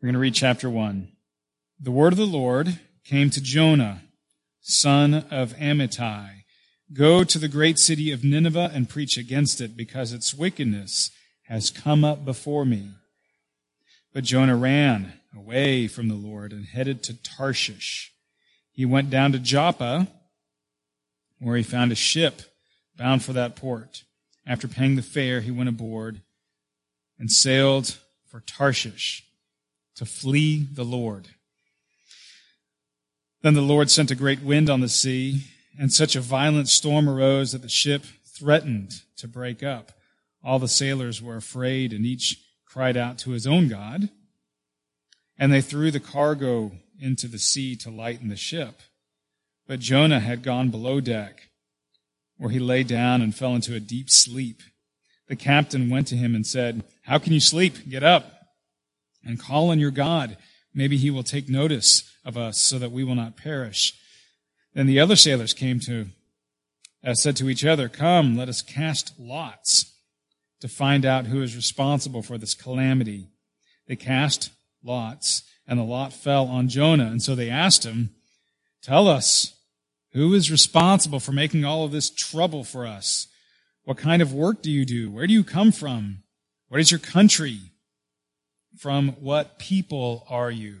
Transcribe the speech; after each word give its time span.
We're 0.00 0.06
going 0.06 0.14
to 0.14 0.20
read 0.20 0.34
chapter 0.34 0.70
1. 0.70 1.08
The 1.78 1.90
word 1.90 2.14
of 2.14 2.18
the 2.18 2.24
Lord 2.24 2.80
came 3.04 3.28
to 3.28 3.40
Jonah, 3.42 4.00
son 4.62 5.26
of 5.30 5.52
Amittai. 5.56 6.44
Go 6.94 7.22
to 7.22 7.38
the 7.38 7.48
great 7.48 7.78
city 7.78 8.10
of 8.10 8.24
Nineveh 8.24 8.70
and 8.72 8.88
preach 8.88 9.18
against 9.18 9.60
it, 9.60 9.76
because 9.76 10.14
its 10.14 10.32
wickedness 10.32 11.10
has 11.48 11.68
come 11.68 12.02
up 12.02 12.24
before 12.24 12.64
me. 12.64 12.92
But 14.14 14.24
Jonah 14.24 14.56
ran 14.56 15.20
away 15.36 15.86
from 15.86 16.08
the 16.08 16.14
Lord 16.14 16.52
and 16.52 16.64
headed 16.64 17.02
to 17.02 17.22
Tarshish. 17.22 18.10
He 18.72 18.86
went 18.86 19.10
down 19.10 19.32
to 19.32 19.38
Joppa, 19.38 20.08
where 21.40 21.58
he 21.58 21.62
found 21.62 21.92
a 21.92 21.94
ship 21.94 22.40
bound 22.96 23.22
for 23.22 23.34
that 23.34 23.54
port. 23.54 24.04
After 24.46 24.66
paying 24.66 24.96
the 24.96 25.02
fare, 25.02 25.42
he 25.42 25.50
went 25.50 25.68
aboard 25.68 26.22
and 27.18 27.30
sailed 27.30 27.98
for 28.26 28.40
Tarshish 28.40 29.26
to 29.96 30.04
flee 30.06 30.66
the 30.72 30.84
Lord. 30.84 31.28
Then 33.42 33.54
the 33.54 33.62
Lord 33.62 33.90
sent 33.90 34.10
a 34.10 34.16
great 34.16 34.42
wind 34.42 34.68
on 34.68 34.80
the 34.80 34.88
sea, 34.88 35.44
and 35.78 35.92
such 35.92 36.14
a 36.14 36.20
violent 36.20 36.68
storm 36.68 37.08
arose 37.08 37.52
that 37.52 37.62
the 37.62 37.68
ship 37.68 38.04
threatened 38.26 39.02
to 39.16 39.28
break 39.28 39.62
up. 39.62 39.92
All 40.44 40.58
the 40.58 40.68
sailors 40.68 41.22
were 41.22 41.36
afraid, 41.36 41.92
and 41.92 42.04
each 42.04 42.38
cried 42.66 42.96
out 42.96 43.18
to 43.18 43.30
his 43.30 43.46
own 43.46 43.68
God. 43.68 44.10
And 45.38 45.52
they 45.52 45.62
threw 45.62 45.90
the 45.90 46.00
cargo 46.00 46.72
into 47.00 47.28
the 47.28 47.38
sea 47.38 47.76
to 47.76 47.90
lighten 47.90 48.28
the 48.28 48.36
ship. 48.36 48.80
But 49.66 49.80
Jonah 49.80 50.20
had 50.20 50.42
gone 50.42 50.70
below 50.70 51.00
deck, 51.00 51.48
where 52.36 52.50
he 52.50 52.58
lay 52.58 52.82
down 52.82 53.22
and 53.22 53.34
fell 53.34 53.54
into 53.54 53.74
a 53.74 53.80
deep 53.80 54.10
sleep. 54.10 54.62
The 55.28 55.36
captain 55.36 55.88
went 55.88 56.08
to 56.08 56.16
him 56.16 56.34
and 56.34 56.46
said, 56.46 56.84
How 57.04 57.18
can 57.18 57.32
you 57.32 57.40
sleep? 57.40 57.88
Get 57.88 58.02
up 58.02 58.39
and 59.24 59.40
call 59.40 59.70
on 59.70 59.78
your 59.78 59.90
God. 59.90 60.36
Maybe 60.72 60.96
he 60.96 61.10
will 61.10 61.22
take 61.22 61.48
notice 61.48 62.10
of 62.24 62.36
us 62.36 62.60
so 62.60 62.78
that 62.78 62.92
we 62.92 63.04
will 63.04 63.14
not 63.14 63.36
perish. 63.36 63.94
Then 64.74 64.86
the 64.86 65.00
other 65.00 65.16
sailors 65.16 65.52
came 65.52 65.80
to, 65.80 66.06
uh, 67.04 67.14
said 67.14 67.36
to 67.36 67.50
each 67.50 67.64
other, 67.64 67.88
Come, 67.88 68.36
let 68.36 68.48
us 68.48 68.62
cast 68.62 69.12
lots 69.18 69.92
to 70.60 70.68
find 70.68 71.04
out 71.04 71.26
who 71.26 71.42
is 71.42 71.56
responsible 71.56 72.22
for 72.22 72.38
this 72.38 72.54
calamity. 72.54 73.28
They 73.88 73.96
cast 73.96 74.50
lots, 74.84 75.42
and 75.66 75.78
the 75.78 75.84
lot 75.84 76.12
fell 76.12 76.46
on 76.46 76.68
Jonah. 76.68 77.06
And 77.06 77.22
so 77.22 77.34
they 77.34 77.50
asked 77.50 77.84
him, 77.84 78.10
Tell 78.82 79.08
us, 79.08 79.54
who 80.12 80.34
is 80.34 80.50
responsible 80.50 81.20
for 81.20 81.32
making 81.32 81.64
all 81.64 81.84
of 81.84 81.92
this 81.92 82.10
trouble 82.10 82.64
for 82.64 82.86
us? 82.86 83.28
What 83.84 83.96
kind 83.96 84.22
of 84.22 84.32
work 84.32 84.62
do 84.62 84.70
you 84.70 84.84
do? 84.84 85.10
Where 85.10 85.26
do 85.26 85.32
you 85.32 85.44
come 85.44 85.72
from? 85.72 86.22
What 86.68 86.80
is 86.80 86.90
your 86.90 87.00
country? 87.00 87.58
From 88.80 89.10
what 89.20 89.58
people 89.58 90.24
are 90.30 90.50
you? 90.50 90.78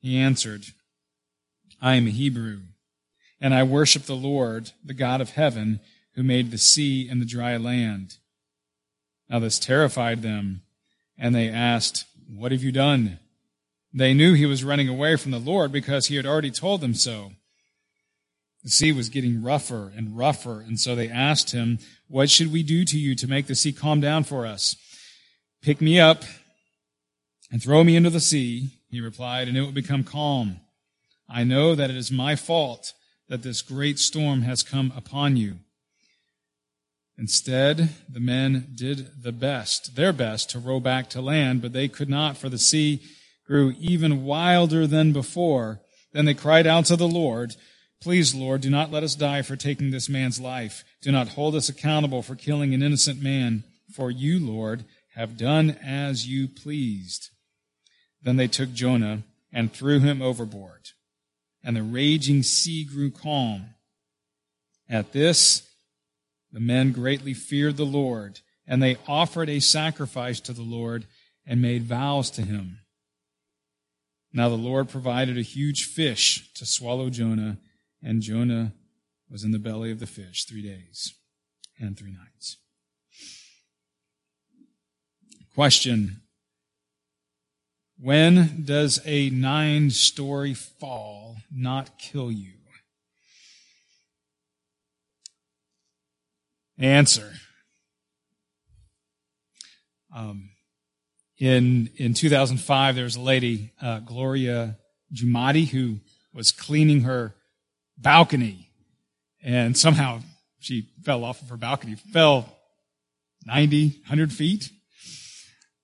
He 0.00 0.18
answered, 0.18 0.64
I 1.80 1.94
am 1.94 2.08
a 2.08 2.10
Hebrew, 2.10 2.62
and 3.40 3.54
I 3.54 3.62
worship 3.62 4.02
the 4.02 4.16
Lord, 4.16 4.72
the 4.84 4.92
God 4.92 5.20
of 5.20 5.30
heaven, 5.30 5.78
who 6.16 6.24
made 6.24 6.50
the 6.50 6.58
sea 6.58 7.08
and 7.08 7.20
the 7.20 7.26
dry 7.26 7.56
land. 7.56 8.16
Now 9.30 9.38
this 9.38 9.60
terrified 9.60 10.22
them, 10.22 10.62
and 11.16 11.32
they 11.32 11.48
asked, 11.48 12.06
What 12.28 12.50
have 12.50 12.64
you 12.64 12.72
done? 12.72 13.20
They 13.94 14.12
knew 14.12 14.34
he 14.34 14.44
was 14.44 14.64
running 14.64 14.88
away 14.88 15.14
from 15.14 15.30
the 15.30 15.38
Lord 15.38 15.70
because 15.70 16.06
he 16.06 16.16
had 16.16 16.26
already 16.26 16.50
told 16.50 16.80
them 16.80 16.94
so. 16.94 17.34
The 18.64 18.70
sea 18.70 18.90
was 18.90 19.10
getting 19.10 19.44
rougher 19.44 19.92
and 19.96 20.18
rougher, 20.18 20.60
and 20.60 20.80
so 20.80 20.96
they 20.96 21.08
asked 21.08 21.52
him, 21.52 21.78
What 22.08 22.30
should 22.30 22.50
we 22.50 22.64
do 22.64 22.84
to 22.84 22.98
you 22.98 23.14
to 23.14 23.28
make 23.28 23.46
the 23.46 23.54
sea 23.54 23.72
calm 23.72 24.00
down 24.00 24.24
for 24.24 24.44
us? 24.44 24.74
Pick 25.62 25.80
me 25.80 26.00
up 26.00 26.24
and 27.50 27.62
throw 27.62 27.84
me 27.84 27.96
into 27.96 28.10
the 28.10 28.20
sea, 28.20 28.78
he 28.90 29.00
replied, 29.00 29.48
and 29.48 29.56
it 29.56 29.62
will 29.62 29.72
become 29.72 30.04
calm. 30.04 30.60
I 31.28 31.44
know 31.44 31.74
that 31.74 31.90
it 31.90 31.96
is 31.96 32.10
my 32.10 32.36
fault 32.36 32.92
that 33.28 33.42
this 33.42 33.62
great 33.62 33.98
storm 33.98 34.42
has 34.42 34.62
come 34.62 34.92
upon 34.96 35.36
you. 35.36 35.56
Instead, 37.18 37.90
the 38.08 38.20
men 38.20 38.68
did 38.74 39.22
the 39.22 39.32
best, 39.32 39.96
their 39.96 40.12
best, 40.12 40.50
to 40.50 40.58
row 40.58 40.78
back 40.78 41.10
to 41.10 41.20
land, 41.20 41.60
but 41.60 41.72
they 41.72 41.88
could 41.88 42.08
not, 42.08 42.36
for 42.36 42.48
the 42.48 42.58
sea 42.58 43.02
grew 43.44 43.74
even 43.78 44.24
wilder 44.24 44.86
than 44.86 45.12
before. 45.12 45.80
Then 46.12 46.26
they 46.26 46.34
cried 46.34 46.66
out 46.66 46.84
to 46.86 46.96
the 46.96 47.08
Lord, 47.08 47.56
Please, 48.00 48.32
Lord, 48.32 48.60
do 48.60 48.70
not 48.70 48.92
let 48.92 49.02
us 49.02 49.16
die 49.16 49.42
for 49.42 49.56
taking 49.56 49.90
this 49.90 50.08
man's 50.08 50.38
life. 50.38 50.84
Do 51.02 51.10
not 51.10 51.30
hold 51.30 51.56
us 51.56 51.68
accountable 51.68 52.22
for 52.22 52.36
killing 52.36 52.72
an 52.72 52.82
innocent 52.82 53.20
man, 53.20 53.64
for 53.92 54.08
you, 54.08 54.38
Lord, 54.38 54.84
have 55.16 55.36
done 55.36 55.76
as 55.84 56.28
you 56.28 56.46
pleased. 56.46 57.30
Then 58.22 58.36
they 58.36 58.48
took 58.48 58.72
Jonah 58.72 59.22
and 59.52 59.72
threw 59.72 60.00
him 60.00 60.20
overboard, 60.20 60.90
and 61.62 61.76
the 61.76 61.82
raging 61.82 62.42
sea 62.42 62.84
grew 62.84 63.10
calm. 63.10 63.74
At 64.88 65.12
this, 65.12 65.68
the 66.52 66.60
men 66.60 66.92
greatly 66.92 67.34
feared 67.34 67.76
the 67.76 67.84
Lord, 67.84 68.40
and 68.66 68.82
they 68.82 68.96
offered 69.06 69.48
a 69.48 69.60
sacrifice 69.60 70.40
to 70.40 70.52
the 70.52 70.62
Lord 70.62 71.06
and 71.46 71.62
made 71.62 71.84
vows 71.84 72.30
to 72.32 72.42
him. 72.42 72.80
Now 74.32 74.48
the 74.48 74.56
Lord 74.56 74.88
provided 74.88 75.38
a 75.38 75.42
huge 75.42 75.84
fish 75.84 76.52
to 76.54 76.66
swallow 76.66 77.10
Jonah, 77.10 77.58
and 78.02 78.22
Jonah 78.22 78.72
was 79.30 79.44
in 79.44 79.52
the 79.52 79.58
belly 79.58 79.90
of 79.90 80.00
the 80.00 80.06
fish 80.06 80.44
three 80.44 80.62
days 80.62 81.14
and 81.78 81.96
three 81.96 82.12
nights. 82.12 82.58
Question 85.54 86.22
when 88.00 88.62
does 88.64 89.00
a 89.04 89.30
nine 89.30 89.90
story 89.90 90.54
fall 90.54 91.36
not 91.50 91.98
kill 91.98 92.30
you? 92.30 92.52
Answer. 96.78 97.32
Um, 100.14 100.50
in 101.38 101.90
in 101.96 102.14
2005, 102.14 102.94
there 102.94 103.04
was 103.04 103.16
a 103.16 103.20
lady, 103.20 103.72
uh, 103.82 103.98
Gloria 104.00 104.78
Jumati, 105.12 105.68
who 105.68 105.98
was 106.32 106.52
cleaning 106.52 107.02
her 107.02 107.34
balcony, 107.96 108.70
and 109.42 109.76
somehow 109.76 110.20
she 110.60 110.88
fell 111.04 111.24
off 111.24 111.42
of 111.42 111.48
her 111.48 111.56
balcony, 111.56 111.96
fell 111.96 112.56
90, 113.44 113.88
100 113.88 114.32
feet. 114.32 114.70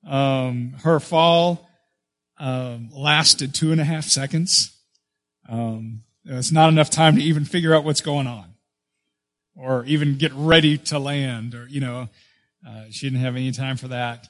Um, 0.06 0.74
her 0.82 1.00
fall 1.00 1.63
um, 2.44 2.90
lasted 2.92 3.54
two 3.54 3.72
and 3.72 3.80
a 3.80 3.84
half 3.84 4.04
seconds. 4.04 4.76
Um, 5.48 6.02
it's 6.26 6.52
not 6.52 6.68
enough 6.68 6.90
time 6.90 7.16
to 7.16 7.22
even 7.22 7.46
figure 7.46 7.74
out 7.74 7.84
what's 7.84 8.02
going 8.02 8.26
on 8.26 8.54
or 9.56 9.86
even 9.86 10.18
get 10.18 10.30
ready 10.34 10.76
to 10.76 10.98
land 10.98 11.54
or, 11.54 11.66
you 11.66 11.80
know, 11.80 12.10
uh, 12.68 12.84
she 12.90 13.06
didn't 13.06 13.22
have 13.22 13.34
any 13.34 13.50
time 13.50 13.78
for 13.78 13.88
that. 13.88 14.28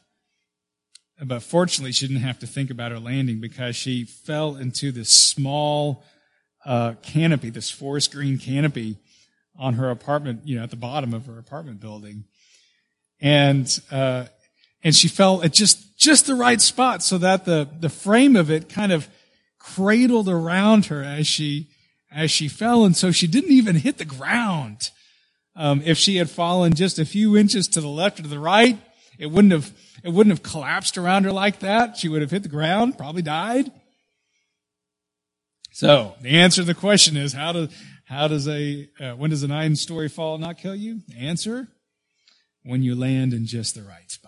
But 1.25 1.43
fortunately, 1.43 1.91
she 1.91 2.07
didn't 2.07 2.23
have 2.23 2.39
to 2.39 2.47
think 2.47 2.71
about 2.71 2.93
her 2.93 3.01
landing 3.01 3.41
because 3.41 3.75
she 3.75 4.05
fell 4.05 4.55
into 4.55 4.93
this 4.93 5.11
small 5.11 6.05
uh, 6.65 6.95
canopy, 7.03 7.51
this 7.51 7.71
forest 7.71 8.13
green 8.13 8.39
canopy 8.39 8.99
on 9.59 9.75
her 9.75 9.91
apartment, 9.91 10.43
you 10.45 10.57
know, 10.57 10.63
at 10.63 10.71
the 10.71 10.77
bottom 10.77 11.13
of 11.15 11.27
her 11.27 11.39
apartment 11.39 11.81
building. 11.81 12.25
And 13.21 13.67
uh, 13.91 14.27
and 14.85 14.95
she 14.95 15.09
fell 15.09 15.43
at 15.43 15.55
just, 15.55 15.99
just 15.99 16.27
the 16.27 16.35
right 16.35 16.61
spot 16.61 17.03
so 17.03 17.17
that 17.19 17.47
the, 17.47 17.67
the 17.81 17.89
frame 17.89 18.37
of 18.37 18.51
it 18.51 18.69
kind 18.69 18.93
of 18.93 19.09
cradled 19.59 20.29
around 20.29 20.87
her 20.87 21.03
as 21.03 21.27
she, 21.27 21.71
as 22.13 22.31
she 22.31 22.49
fell. 22.49 22.85
And 22.85 22.95
so 22.95 23.11
she 23.11 23.27
didn't 23.27 23.51
even 23.51 23.77
hit 23.77 23.97
the 23.97 24.05
ground. 24.05 24.91
Um, 25.57 25.81
if 25.85 25.97
she 25.97 26.17
had 26.17 26.29
fallen 26.29 26.75
just 26.75 26.99
a 26.99 27.07
few 27.07 27.35
inches 27.35 27.67
to 27.69 27.81
the 27.81 27.89
left 27.89 28.21
or 28.21 28.25
to 28.25 28.29
the 28.29 28.39
right, 28.39 28.79
it 29.19 29.31
wouldn't 29.31 29.53
have, 29.53 29.73
it 30.05 30.11
wouldn't 30.11 30.37
have 30.37 30.43
collapsed 30.43 30.99
around 30.99 31.25
her 31.25 31.33
like 31.33 31.61
that. 31.61 31.97
She 31.97 32.09
would 32.09 32.21
have 32.21 32.31
hit 32.31 32.43
the 32.43 32.49
ground, 32.51 32.99
probably 32.99 33.23
died. 33.23 33.73
So 35.73 36.15
the 36.21 36.41
answer 36.41 36.61
to 36.61 36.67
the 36.67 36.75
question 36.75 37.17
is 37.17 37.33
how 37.33 37.53
does, 37.53 37.71
how 38.05 38.29
does 38.29 38.47
a, 38.47 38.89
uh, 39.01 39.13
when 39.13 39.31
does 39.31 39.43
a 39.43 39.49
nine 39.49 39.77
story 39.77 40.11
fall 40.11 40.37
not 40.37 40.59
kill 40.59 40.75
you? 40.75 41.01
Answer, 41.19 41.69
when 42.65 42.83
you 42.83 42.95
land 42.95 43.33
in 43.33 43.47
just 43.47 43.75
the 43.75 43.83
right 43.83 44.11
spot 44.11 44.24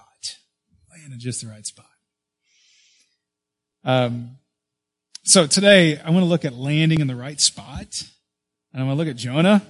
in 1.13 1.19
just 1.19 1.43
the 1.43 1.49
right 1.49 1.67
spot. 1.67 1.87
Um, 3.85 4.39
so 5.23 5.47
today 5.47 5.99
I 5.99 6.11
want 6.11 6.23
to 6.23 6.29
look 6.29 6.45
at 6.45 6.55
landing 6.55 7.01
in 7.01 7.07
the 7.07 7.17
right 7.17 7.41
spot. 7.41 8.03
And 8.73 8.83
I'm 8.83 8.89
going 8.89 8.99
to 8.99 9.05
look 9.05 9.11
at 9.11 9.17
Jonah 9.17 9.63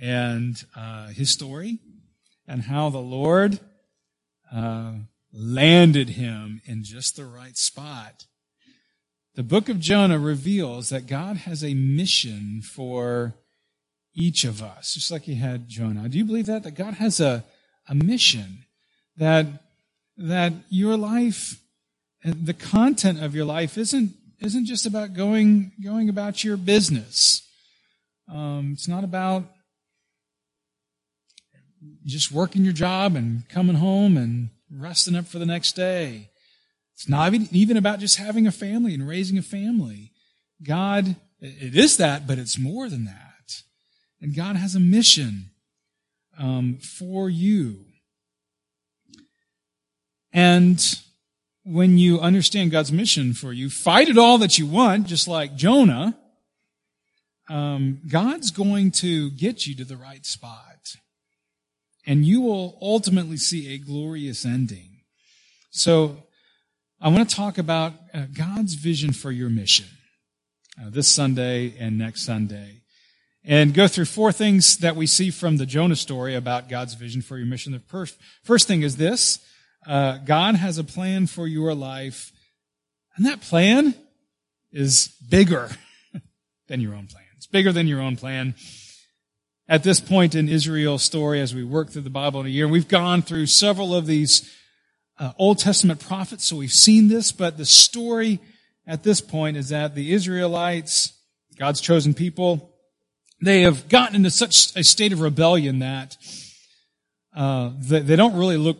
and 0.00 0.56
uh, 0.74 1.08
his 1.08 1.30
story 1.30 1.78
and 2.48 2.62
how 2.62 2.88
the 2.88 2.98
Lord 2.98 3.60
uh, 4.52 4.92
landed 5.32 6.10
him 6.10 6.60
in 6.64 6.82
just 6.82 7.16
the 7.16 7.26
right 7.26 7.56
spot. 7.56 8.26
The 9.34 9.42
book 9.42 9.68
of 9.68 9.80
Jonah 9.80 10.18
reveals 10.18 10.88
that 10.90 11.06
God 11.06 11.36
has 11.36 11.62
a 11.64 11.74
mission 11.74 12.62
for 12.62 13.34
each 14.14 14.44
of 14.44 14.62
us, 14.62 14.94
just 14.94 15.10
like 15.10 15.22
he 15.22 15.36
had 15.36 15.68
Jonah. 15.68 16.08
Do 16.08 16.18
you 16.18 16.24
believe 16.24 16.46
that? 16.46 16.64
That 16.64 16.74
God 16.74 16.94
has 16.94 17.20
a, 17.20 17.44
a 17.88 17.94
mission 17.94 18.64
that 19.16 19.46
that 20.16 20.52
your 20.68 20.96
life 20.96 21.58
And 22.24 22.46
the 22.46 22.54
content 22.54 23.22
of 23.22 23.34
your 23.34 23.44
life 23.44 23.76
isn't 23.76 24.12
isn't 24.40 24.66
just 24.66 24.86
about 24.86 25.14
going 25.14 25.72
going 25.82 26.08
about 26.08 26.44
your 26.44 26.56
business. 26.56 27.48
Um, 28.28 28.70
it's 28.74 28.88
not 28.88 29.04
about 29.04 29.44
just 32.04 32.30
working 32.30 32.64
your 32.64 32.72
job 32.72 33.16
and 33.16 33.48
coming 33.48 33.76
home 33.76 34.16
and 34.16 34.50
resting 34.70 35.16
up 35.16 35.26
for 35.26 35.38
the 35.38 35.46
next 35.46 35.72
day. 35.72 36.30
It's 36.94 37.08
not 37.08 37.34
even 37.34 37.76
about 37.76 37.98
just 37.98 38.18
having 38.18 38.46
a 38.46 38.52
family 38.52 38.94
and 38.94 39.06
raising 39.06 39.38
a 39.38 39.42
family. 39.42 40.12
God, 40.62 41.16
it 41.40 41.74
is 41.74 41.96
that, 41.96 42.26
but 42.26 42.38
it's 42.38 42.58
more 42.58 42.88
than 42.88 43.04
that. 43.06 43.62
And 44.20 44.36
God 44.36 44.54
has 44.54 44.76
a 44.76 44.80
mission 44.80 45.50
um, 46.38 46.78
for 46.78 47.28
you. 47.28 47.86
And 50.32 50.82
when 51.64 51.98
you 51.98 52.20
understand 52.20 52.70
God's 52.70 52.92
mission 52.92 53.34
for 53.34 53.52
you, 53.52 53.70
fight 53.70 54.08
it 54.08 54.18
all 54.18 54.38
that 54.38 54.58
you 54.58 54.66
want, 54.66 55.06
just 55.06 55.28
like 55.28 55.54
Jonah. 55.54 56.18
Um, 57.48 58.00
God's 58.10 58.50
going 58.50 58.90
to 58.92 59.30
get 59.30 59.66
you 59.66 59.74
to 59.76 59.84
the 59.84 59.96
right 59.96 60.24
spot. 60.24 60.96
And 62.06 62.24
you 62.24 62.40
will 62.40 62.78
ultimately 62.80 63.36
see 63.36 63.74
a 63.74 63.78
glorious 63.78 64.44
ending. 64.44 65.02
So 65.70 66.24
I 67.00 67.08
want 67.08 67.28
to 67.28 67.36
talk 67.36 67.58
about 67.58 67.94
uh, 68.12 68.26
God's 68.32 68.74
vision 68.74 69.12
for 69.12 69.30
your 69.30 69.50
mission 69.50 69.86
uh, 70.80 70.90
this 70.90 71.08
Sunday 71.08 71.74
and 71.78 71.98
next 71.98 72.22
Sunday. 72.22 72.82
And 73.44 73.74
go 73.74 73.88
through 73.88 74.04
four 74.04 74.32
things 74.32 74.78
that 74.78 74.94
we 74.94 75.06
see 75.06 75.30
from 75.30 75.56
the 75.56 75.66
Jonah 75.66 75.96
story 75.96 76.34
about 76.34 76.68
God's 76.68 76.94
vision 76.94 77.22
for 77.22 77.36
your 77.36 77.46
mission. 77.46 77.72
The 77.72 77.80
first, 77.80 78.16
first 78.44 78.68
thing 78.68 78.82
is 78.82 78.96
this 78.96 79.40
uh, 79.86 80.18
God 80.18 80.54
has 80.54 80.78
a 80.78 80.84
plan 80.84 81.26
for 81.26 81.46
your 81.46 81.74
life, 81.74 82.32
and 83.16 83.26
that 83.26 83.40
plan 83.40 83.94
is 84.70 85.08
bigger 85.28 85.70
than 86.68 86.80
your 86.80 86.94
own 86.94 87.06
plan. 87.06 87.24
It's 87.36 87.46
bigger 87.46 87.72
than 87.72 87.88
your 87.88 88.00
own 88.00 88.16
plan. 88.16 88.54
At 89.68 89.82
this 89.82 90.00
point 90.00 90.34
in 90.34 90.48
Israel's 90.48 91.02
story, 91.02 91.40
as 91.40 91.54
we 91.54 91.64
work 91.64 91.90
through 91.90 92.02
the 92.02 92.10
Bible 92.10 92.40
in 92.40 92.46
a 92.46 92.50
year, 92.50 92.68
we've 92.68 92.88
gone 92.88 93.22
through 93.22 93.46
several 93.46 93.94
of 93.94 94.06
these 94.06 94.50
uh, 95.18 95.32
Old 95.38 95.58
Testament 95.58 96.00
prophets, 96.00 96.44
so 96.44 96.56
we've 96.56 96.72
seen 96.72 97.08
this, 97.08 97.32
but 97.32 97.56
the 97.56 97.64
story 97.64 98.40
at 98.86 99.02
this 99.02 99.20
point 99.20 99.56
is 99.56 99.68
that 99.68 99.94
the 99.94 100.12
Israelites, 100.12 101.12
God's 101.58 101.80
chosen 101.80 102.14
people, 102.14 102.72
they 103.40 103.62
have 103.62 103.88
gotten 103.88 104.16
into 104.16 104.30
such 104.30 104.74
a 104.76 104.84
state 104.84 105.12
of 105.12 105.20
rebellion 105.20 105.80
that 105.80 106.16
uh, 107.34 107.70
they, 107.78 108.00
they, 108.00 108.16
don't 108.16 108.36
really 108.36 108.56
look 108.56 108.78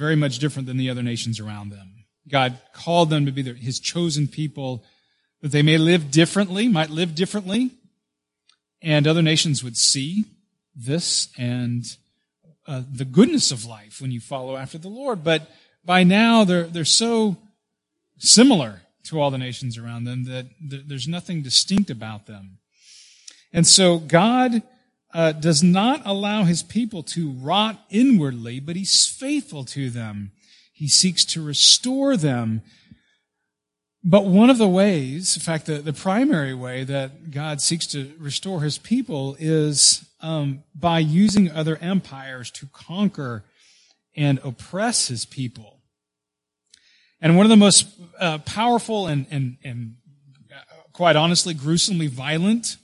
very 0.00 0.16
much 0.16 0.38
different 0.38 0.66
than 0.66 0.78
the 0.78 0.90
other 0.90 1.02
nations 1.02 1.38
around 1.38 1.70
them. 1.70 2.06
God 2.26 2.58
called 2.72 3.10
them 3.10 3.26
to 3.26 3.32
be 3.32 3.42
his 3.42 3.78
chosen 3.78 4.26
people, 4.26 4.82
that 5.42 5.52
they 5.52 5.62
may 5.62 5.78
live 5.78 6.10
differently, 6.10 6.68
might 6.68 6.90
live 6.90 7.14
differently, 7.14 7.70
and 8.82 9.06
other 9.06 9.22
nations 9.22 9.62
would 9.62 9.76
see 9.76 10.24
this 10.74 11.28
and 11.36 11.84
uh, 12.66 12.82
the 12.90 13.04
goodness 13.04 13.52
of 13.52 13.66
life 13.66 14.00
when 14.00 14.10
you 14.10 14.20
follow 14.20 14.56
after 14.56 14.78
the 14.78 14.88
Lord. 14.88 15.22
But 15.22 15.50
by 15.84 16.02
now, 16.02 16.44
they're, 16.44 16.64
they're 16.64 16.84
so 16.84 17.36
similar 18.18 18.80
to 19.04 19.20
all 19.20 19.30
the 19.30 19.38
nations 19.38 19.76
around 19.76 20.04
them 20.04 20.24
that 20.24 20.46
there's 20.60 21.08
nothing 21.08 21.42
distinct 21.42 21.90
about 21.90 22.26
them. 22.26 22.58
And 23.52 23.66
so 23.66 23.98
God 23.98 24.62
uh, 25.12 25.32
does 25.32 25.62
not 25.62 26.02
allow 26.04 26.44
his 26.44 26.62
people 26.62 27.02
to 27.02 27.30
rot 27.30 27.84
inwardly, 27.90 28.60
but 28.60 28.76
he's 28.76 29.06
faithful 29.06 29.64
to 29.64 29.90
them. 29.90 30.32
He 30.72 30.88
seeks 30.88 31.24
to 31.26 31.44
restore 31.44 32.16
them. 32.16 32.62
But 34.02 34.24
one 34.24 34.48
of 34.48 34.58
the 34.58 34.68
ways, 34.68 35.36
in 35.36 35.42
fact, 35.42 35.66
the, 35.66 35.74
the 35.78 35.92
primary 35.92 36.54
way 36.54 36.84
that 36.84 37.30
God 37.30 37.60
seeks 37.60 37.86
to 37.88 38.14
restore 38.18 38.62
his 38.62 38.78
people 38.78 39.36
is 39.38 40.06
um, 40.22 40.62
by 40.74 41.00
using 41.00 41.50
other 41.50 41.76
empires 41.82 42.50
to 42.52 42.66
conquer 42.72 43.44
and 44.16 44.40
oppress 44.42 45.08
his 45.08 45.26
people. 45.26 45.80
And 47.20 47.36
one 47.36 47.44
of 47.44 47.50
the 47.50 47.56
most 47.56 47.86
uh, 48.18 48.38
powerful 48.38 49.06
and, 49.06 49.26
and, 49.30 49.58
and 49.62 49.96
uh, 50.50 50.60
quite 50.92 51.16
honestly, 51.16 51.52
gruesomely 51.52 52.06
violent 52.06 52.76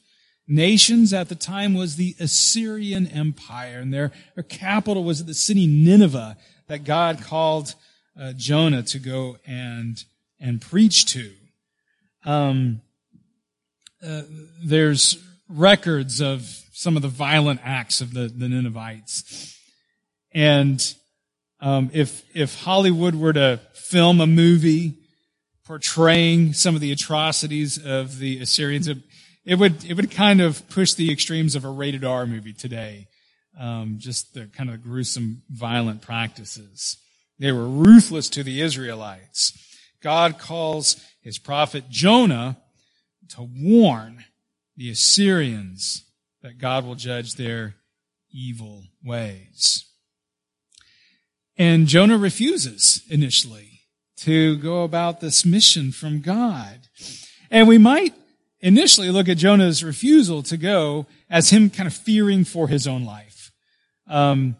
nations 0.48 1.12
at 1.12 1.28
the 1.28 1.34
time 1.34 1.74
was 1.74 1.96
the 1.96 2.14
Assyrian 2.20 3.06
Empire. 3.08 3.80
And 3.80 3.92
their, 3.92 4.12
their 4.34 4.44
capital 4.44 5.04
was 5.04 5.24
the 5.24 5.34
city 5.34 5.66
Nineveh 5.66 6.36
that 6.68 6.84
God 6.84 7.22
called 7.22 7.74
uh, 8.20 8.32
Jonah 8.36 8.82
to 8.84 8.98
go 8.98 9.38
and, 9.46 10.02
and 10.40 10.60
preach 10.60 11.06
to. 11.12 11.32
Um, 12.24 12.80
uh, 14.06 14.22
there's 14.62 15.22
records 15.48 16.20
of 16.20 16.42
some 16.72 16.96
of 16.96 17.02
the 17.02 17.08
violent 17.08 17.60
acts 17.64 18.00
of 18.00 18.12
the, 18.12 18.28
the 18.28 18.48
Ninevites. 18.48 19.58
And 20.32 20.82
um, 21.60 21.90
if 21.94 22.22
if 22.34 22.62
Hollywood 22.62 23.14
were 23.14 23.32
to 23.32 23.60
film 23.72 24.20
a 24.20 24.26
movie 24.26 24.98
portraying 25.64 26.52
some 26.52 26.74
of 26.74 26.80
the 26.80 26.92
atrocities 26.92 27.82
of 27.82 28.18
the 28.18 28.40
Assyrians, 28.40 28.88
it 29.46 29.58
would 29.58 29.84
it 29.84 29.94
would 29.94 30.10
kind 30.10 30.40
of 30.40 30.68
push 30.68 30.92
the 30.92 31.10
extremes 31.10 31.54
of 31.54 31.64
a 31.64 31.70
rated 31.70 32.04
R 32.04 32.26
movie 32.26 32.52
today. 32.52 33.06
Um, 33.58 33.96
just 33.98 34.34
the 34.34 34.46
kind 34.46 34.68
of 34.68 34.82
gruesome, 34.82 35.42
violent 35.48 36.02
practices. 36.02 36.98
They 37.38 37.52
were 37.52 37.66
ruthless 37.66 38.28
to 38.30 38.42
the 38.42 38.60
Israelites. 38.60 39.56
God 40.02 40.38
calls 40.38 41.02
his 41.22 41.38
prophet 41.38 41.88
Jonah 41.88 42.58
to 43.30 43.42
warn 43.42 44.24
the 44.76 44.90
Assyrians 44.90 46.04
that 46.42 46.58
God 46.58 46.84
will 46.84 46.96
judge 46.96 47.34
their 47.34 47.76
evil 48.30 48.84
ways. 49.02 49.86
And 51.56 51.86
Jonah 51.86 52.18
refuses 52.18 53.02
initially 53.08 53.80
to 54.18 54.58
go 54.58 54.84
about 54.84 55.20
this 55.20 55.46
mission 55.46 55.92
from 55.92 56.20
God. 56.20 56.88
And 57.50 57.66
we 57.66 57.78
might 57.78 58.14
initially 58.60 59.10
look 59.10 59.28
at 59.28 59.36
Jonah's 59.36 59.84
refusal 59.84 60.42
to 60.44 60.56
go 60.56 61.06
as 61.28 61.50
him 61.50 61.70
kind 61.70 61.86
of 61.86 61.94
fearing 61.94 62.44
for 62.44 62.68
his 62.68 62.86
own 62.86 63.04
life. 63.04 63.52
Um, 64.08 64.56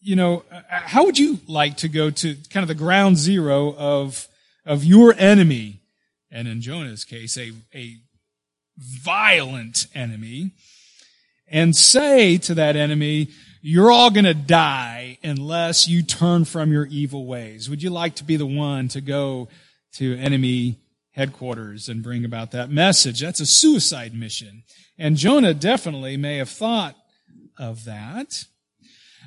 you 0.00 0.14
know, 0.14 0.44
how 0.68 1.04
would 1.04 1.18
you 1.18 1.40
like 1.48 1.78
to 1.78 1.88
go 1.88 2.10
to 2.10 2.36
kind 2.50 2.62
of 2.62 2.68
the 2.68 2.74
ground 2.74 3.16
zero 3.16 3.74
of, 3.76 4.28
of 4.64 4.84
your 4.84 5.14
enemy? 5.18 5.80
And 6.30 6.46
in 6.46 6.60
Jonah's 6.60 7.04
case, 7.04 7.36
a, 7.36 7.52
a 7.74 7.96
violent 8.78 9.86
enemy 9.94 10.52
and 11.48 11.74
say 11.74 12.36
to 12.38 12.54
that 12.54 12.76
enemy, 12.76 13.28
you're 13.62 13.90
all 13.90 14.10
going 14.10 14.24
to 14.24 14.34
die 14.34 15.18
unless 15.24 15.88
you 15.88 16.02
turn 16.02 16.44
from 16.44 16.72
your 16.72 16.86
evil 16.86 17.26
ways. 17.26 17.68
Would 17.68 17.82
you 17.82 17.90
like 17.90 18.14
to 18.16 18.24
be 18.24 18.36
the 18.36 18.46
one 18.46 18.88
to 18.88 19.00
go 19.00 19.48
to 19.94 20.16
enemy 20.18 20.78
headquarters 21.16 21.88
and 21.88 22.02
bring 22.02 22.24
about 22.24 22.52
that 22.52 22.70
message? 22.70 23.20
That's 23.20 23.40
a 23.40 23.46
suicide 23.46 24.14
mission. 24.14 24.62
And 24.98 25.16
Jonah 25.16 25.54
definitely 25.54 26.16
may 26.16 26.36
have 26.36 26.50
thought 26.50 26.94
of 27.58 27.84
that. 27.84 28.44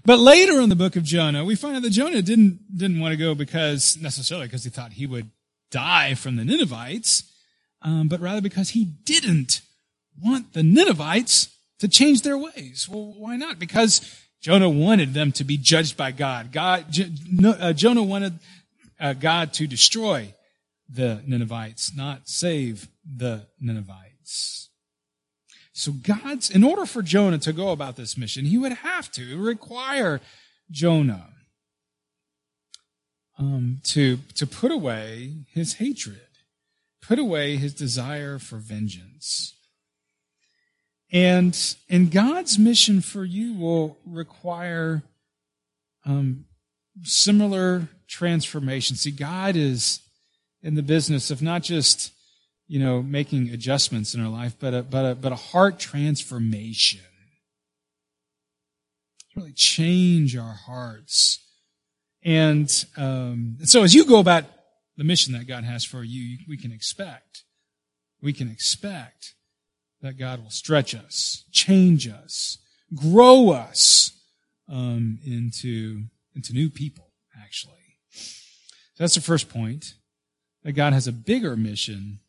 But 0.05 0.19
later 0.19 0.61
in 0.61 0.69
the 0.69 0.75
book 0.75 0.95
of 0.95 1.03
Jonah, 1.03 1.43
we 1.43 1.55
find 1.55 1.75
out 1.75 1.81
that 1.81 1.89
Jonah 1.89 2.21
didn't, 2.21 2.59
didn't 2.77 2.99
want 2.99 3.11
to 3.11 3.17
go 3.17 3.35
because 3.35 3.97
necessarily 4.01 4.47
because 4.47 4.63
he 4.63 4.69
thought 4.69 4.93
he 4.93 5.05
would 5.05 5.29
die 5.71 6.13
from 6.13 6.35
the 6.35 6.45
Ninevites, 6.45 7.23
um, 7.81 8.07
but 8.07 8.21
rather 8.21 8.41
because 8.41 8.69
he 8.69 8.85
didn't 8.85 9.61
want 10.21 10.53
the 10.53 10.63
Ninevites 10.63 11.49
to 11.79 11.87
change 11.87 12.21
their 12.21 12.37
ways. 12.37 12.87
Well, 12.89 13.13
why 13.17 13.35
not? 13.35 13.59
Because 13.59 14.01
Jonah 14.41 14.69
wanted 14.69 15.13
them 15.13 15.31
to 15.33 15.43
be 15.43 15.57
judged 15.57 15.97
by 15.97 16.11
God. 16.11 16.51
God 16.51 16.85
uh, 17.43 17.73
Jonah 17.73 18.03
wanted 18.03 18.39
uh, 18.99 19.13
God 19.13 19.53
to 19.53 19.67
destroy 19.67 20.33
the 20.89 21.21
Ninevites, 21.25 21.95
not 21.95 22.27
save 22.27 22.87
the 23.05 23.47
Ninevites. 23.59 24.69
So 25.71 25.91
God's, 25.93 26.49
in 26.49 26.63
order 26.63 26.85
for 26.85 27.01
Jonah 27.01 27.37
to 27.39 27.53
go 27.53 27.69
about 27.69 27.95
this 27.95 28.17
mission, 28.17 28.45
he 28.45 28.57
would 28.57 28.73
have 28.73 29.11
to 29.11 29.37
require 29.41 30.19
Jonah 30.71 31.29
um, 33.37 33.79
to, 33.85 34.17
to 34.35 34.45
put 34.45 34.71
away 34.71 35.45
his 35.53 35.75
hatred, 35.75 36.27
put 37.01 37.19
away 37.19 37.55
his 37.55 37.73
desire 37.73 38.39
for 38.39 38.57
vengeance. 38.57 39.55
And, 41.11 41.57
and 41.89 42.11
God's 42.11 42.59
mission 42.59 43.01
for 43.01 43.23
you 43.23 43.53
will 43.53 43.97
require 44.05 45.03
um, 46.05 46.45
similar 47.03 47.87
transformation. 48.07 48.95
See, 48.95 49.11
God 49.11 49.55
is 49.55 50.01
in 50.61 50.75
the 50.75 50.83
business 50.83 51.31
of 51.31 51.41
not 51.41 51.63
just, 51.63 52.11
you 52.67 52.79
know, 52.79 53.01
making 53.01 53.49
adjustments 53.49 54.13
in 54.13 54.21
our 54.21 54.29
life, 54.29 54.55
but 54.59 54.73
a, 54.73 54.83
but 54.83 55.05
a, 55.05 55.15
but 55.15 55.31
a 55.31 55.35
heart 55.35 55.79
transformation. 55.79 57.01
Really 59.35 59.53
change 59.53 60.35
our 60.35 60.53
hearts 60.53 61.39
And 62.23 62.85
um, 62.97 63.57
so 63.63 63.83
as 63.83 63.93
you 63.93 64.05
go 64.05 64.19
about 64.19 64.45
the 64.97 65.03
mission 65.03 65.33
that 65.33 65.47
God 65.47 65.63
has 65.63 65.85
for 65.85 66.03
you, 66.03 66.39
we 66.47 66.57
can 66.57 66.71
expect, 66.71 67.43
we 68.21 68.33
can 68.33 68.49
expect 68.51 69.35
that 70.01 70.17
God 70.17 70.43
will 70.43 70.49
stretch 70.49 70.93
us, 70.93 71.45
change 71.51 72.07
us, 72.07 72.57
grow 72.93 73.51
us 73.51 74.11
um, 74.67 75.19
into 75.25 76.03
into 76.35 76.53
new 76.53 76.69
people. 76.69 77.05
Actually, 77.41 77.97
so 78.11 79.03
that's 79.03 79.15
the 79.15 79.21
first 79.21 79.49
point. 79.49 79.93
That 80.63 80.73
God 80.73 80.93
has 80.93 81.07
a 81.07 81.13
bigger 81.13 81.55
mission 81.55 82.19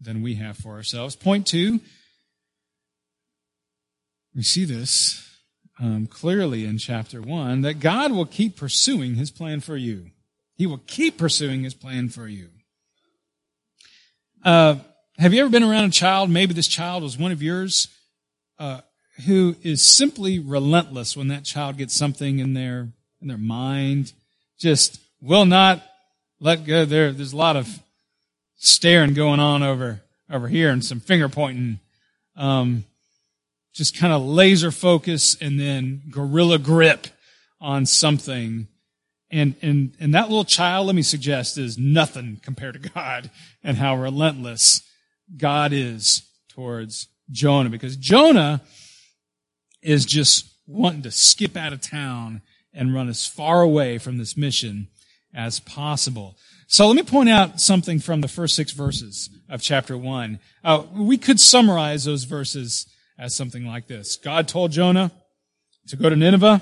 than 0.00 0.22
we 0.22 0.34
have 0.36 0.56
for 0.56 0.72
ourselves. 0.72 1.16
Point 1.16 1.46
two, 1.46 1.80
we 4.34 4.42
see 4.42 4.64
this 4.64 5.26
um, 5.78 6.06
clearly 6.06 6.64
in 6.64 6.78
chapter 6.78 7.20
one 7.20 7.62
that 7.62 7.80
God 7.80 8.12
will 8.12 8.26
keep 8.26 8.56
pursuing 8.56 9.14
His 9.14 9.30
plan 9.30 9.60
for 9.60 9.76
you. 9.76 10.10
He 10.54 10.66
will 10.66 10.80
keep 10.86 11.18
pursuing 11.18 11.64
His 11.64 11.74
plan 11.74 12.08
for 12.08 12.26
you. 12.26 12.48
Uh, 14.44 14.76
have 15.18 15.34
you 15.34 15.40
ever 15.40 15.50
been 15.50 15.62
around 15.62 15.84
a 15.84 15.90
child? 15.90 16.30
Maybe 16.30 16.54
this 16.54 16.68
child 16.68 17.02
was 17.02 17.18
one 17.18 17.32
of 17.32 17.42
yours, 17.42 17.88
uh, 18.58 18.80
who 19.26 19.56
is 19.62 19.82
simply 19.82 20.38
relentless 20.38 21.16
when 21.16 21.28
that 21.28 21.44
child 21.44 21.78
gets 21.78 21.94
something 21.94 22.38
in 22.38 22.54
their 22.54 22.88
in 23.20 23.28
their 23.28 23.38
mind, 23.38 24.12
just 24.58 25.00
will 25.20 25.46
not 25.46 25.82
let 26.40 26.64
go. 26.64 26.84
There, 26.84 27.12
there's 27.12 27.32
a 27.32 27.36
lot 27.36 27.56
of 27.56 27.80
staring 28.56 29.14
going 29.14 29.40
on 29.40 29.62
over 29.62 30.02
over 30.30 30.48
here 30.48 30.70
and 30.70 30.84
some 30.84 31.00
finger 31.00 31.28
pointing. 31.28 31.80
Um, 32.36 32.84
just 33.72 33.96
kind 33.96 34.12
of 34.12 34.22
laser 34.22 34.70
focus 34.70 35.36
and 35.40 35.60
then 35.60 36.02
gorilla 36.10 36.58
grip 36.58 37.08
on 37.60 37.86
something. 37.86 38.68
And, 39.30 39.54
and, 39.60 39.94
and 40.00 40.14
that 40.14 40.28
little 40.28 40.44
child, 40.44 40.86
let 40.86 40.96
me 40.96 41.02
suggest, 41.02 41.58
is 41.58 41.76
nothing 41.76 42.40
compared 42.42 42.80
to 42.82 42.90
God 42.90 43.30
and 43.62 43.76
how 43.76 43.96
relentless 43.96 44.82
God 45.36 45.72
is 45.72 46.22
towards 46.48 47.08
Jonah 47.30 47.68
because 47.68 47.96
Jonah 47.96 48.62
is 49.82 50.06
just 50.06 50.46
wanting 50.66 51.02
to 51.02 51.10
skip 51.10 51.56
out 51.56 51.72
of 51.72 51.80
town 51.80 52.40
and 52.72 52.94
run 52.94 53.08
as 53.08 53.26
far 53.26 53.60
away 53.60 53.98
from 53.98 54.18
this 54.18 54.36
mission 54.36 54.88
as 55.36 55.60
possible. 55.60 56.36
So 56.66 56.88
let 56.88 56.96
me 56.96 57.02
point 57.02 57.28
out 57.28 57.60
something 57.60 58.00
from 58.00 58.22
the 58.22 58.28
first 58.28 58.56
six 58.56 58.72
verses 58.72 59.30
of 59.48 59.62
chapter 59.62 59.96
one. 59.96 60.40
Uh, 60.64 60.82
we 60.92 61.16
could 61.16 61.38
summarize 61.38 62.04
those 62.04 62.24
verses 62.24 62.86
as 63.18 63.34
something 63.34 63.64
like 63.64 63.86
this. 63.86 64.16
God 64.16 64.48
told 64.48 64.72
Jonah 64.72 65.12
to 65.88 65.96
go 65.96 66.10
to 66.10 66.16
Nineveh, 66.16 66.60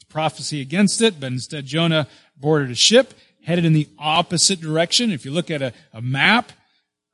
to 0.00 0.06
prophecy 0.06 0.60
against 0.60 1.00
it, 1.00 1.18
but 1.18 1.32
instead 1.32 1.64
Jonah 1.64 2.06
boarded 2.36 2.70
a 2.70 2.74
ship, 2.74 3.14
headed 3.44 3.64
in 3.64 3.72
the 3.72 3.88
opposite 3.98 4.60
direction. 4.60 5.12
If 5.12 5.24
you 5.24 5.30
look 5.30 5.50
at 5.50 5.62
a, 5.62 5.72
a 5.94 6.02
map, 6.02 6.52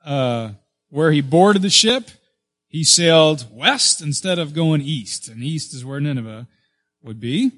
uh, 0.04 0.50
where 0.88 1.12
he 1.12 1.20
boarded 1.20 1.62
the 1.62 1.70
ship, 1.70 2.10
he 2.68 2.82
sailed 2.82 3.46
west 3.52 4.00
instead 4.00 4.38
of 4.38 4.54
going 4.54 4.80
east, 4.80 5.28
and 5.28 5.42
east 5.42 5.74
is 5.74 5.84
where 5.84 6.00
Nineveh 6.00 6.48
would 7.02 7.20
be. 7.20 7.52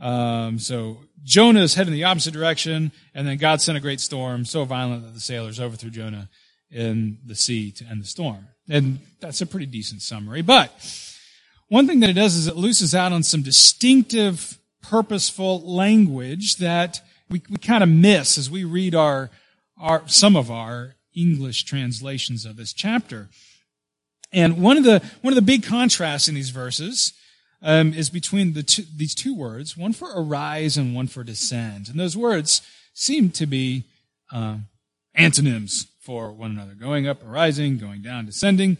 Um, 0.00 0.58
so 0.58 0.98
Jonah 1.24 1.62
is 1.62 1.74
heading 1.74 1.94
the 1.94 2.04
opposite 2.04 2.34
direction, 2.34 2.92
and 3.14 3.26
then 3.26 3.38
God 3.38 3.62
sent 3.62 3.78
a 3.78 3.80
great 3.80 4.00
storm, 4.00 4.44
so 4.44 4.64
violent 4.64 5.04
that 5.04 5.14
the 5.14 5.20
sailors 5.20 5.58
overthrew 5.58 5.90
Jonah 5.90 6.28
in 6.70 7.18
the 7.24 7.34
sea 7.34 7.70
to 7.72 7.84
end 7.86 8.02
the 8.02 8.06
storm. 8.06 8.48
And 8.68 8.98
that's 9.20 9.40
a 9.40 9.46
pretty 9.46 9.66
decent 9.66 10.02
summary. 10.02 10.42
But 10.42 10.70
one 11.68 11.86
thing 11.86 12.00
that 12.00 12.10
it 12.10 12.14
does 12.14 12.34
is 12.36 12.46
it 12.46 12.56
looses 12.56 12.94
out 12.94 13.12
on 13.12 13.22
some 13.22 13.42
distinctive, 13.42 14.58
purposeful 14.82 15.60
language 15.62 16.56
that 16.56 17.00
we, 17.30 17.42
we 17.48 17.56
kind 17.56 17.82
of 17.82 17.88
miss 17.88 18.36
as 18.36 18.50
we 18.50 18.64
read 18.64 18.94
our, 18.94 19.30
our, 19.78 20.02
some 20.06 20.36
of 20.36 20.50
our 20.50 20.94
English 21.14 21.64
translations 21.64 22.44
of 22.44 22.56
this 22.56 22.72
chapter. 22.72 23.28
And 24.32 24.60
one 24.60 24.76
of 24.76 24.84
the, 24.84 25.02
one 25.22 25.32
of 25.32 25.36
the 25.36 25.42
big 25.42 25.62
contrasts 25.62 26.28
in 26.28 26.34
these 26.34 26.50
verses 26.50 27.14
um, 27.64 27.94
is 27.94 28.10
between 28.10 28.52
the 28.52 28.62
two, 28.62 28.84
these 28.94 29.14
two 29.14 29.34
words, 29.34 29.76
one 29.76 29.94
for 29.94 30.10
arise 30.14 30.76
and 30.76 30.94
one 30.94 31.06
for 31.06 31.24
descend. 31.24 31.88
And 31.88 31.98
those 31.98 32.16
words 32.16 32.60
seem 32.92 33.30
to 33.30 33.46
be 33.46 33.84
uh, 34.30 34.58
antonyms 35.14 35.86
for 36.02 36.30
one 36.30 36.50
another, 36.50 36.74
going 36.74 37.08
up, 37.08 37.26
arising, 37.26 37.78
going 37.78 38.02
down, 38.02 38.26
descending. 38.26 38.76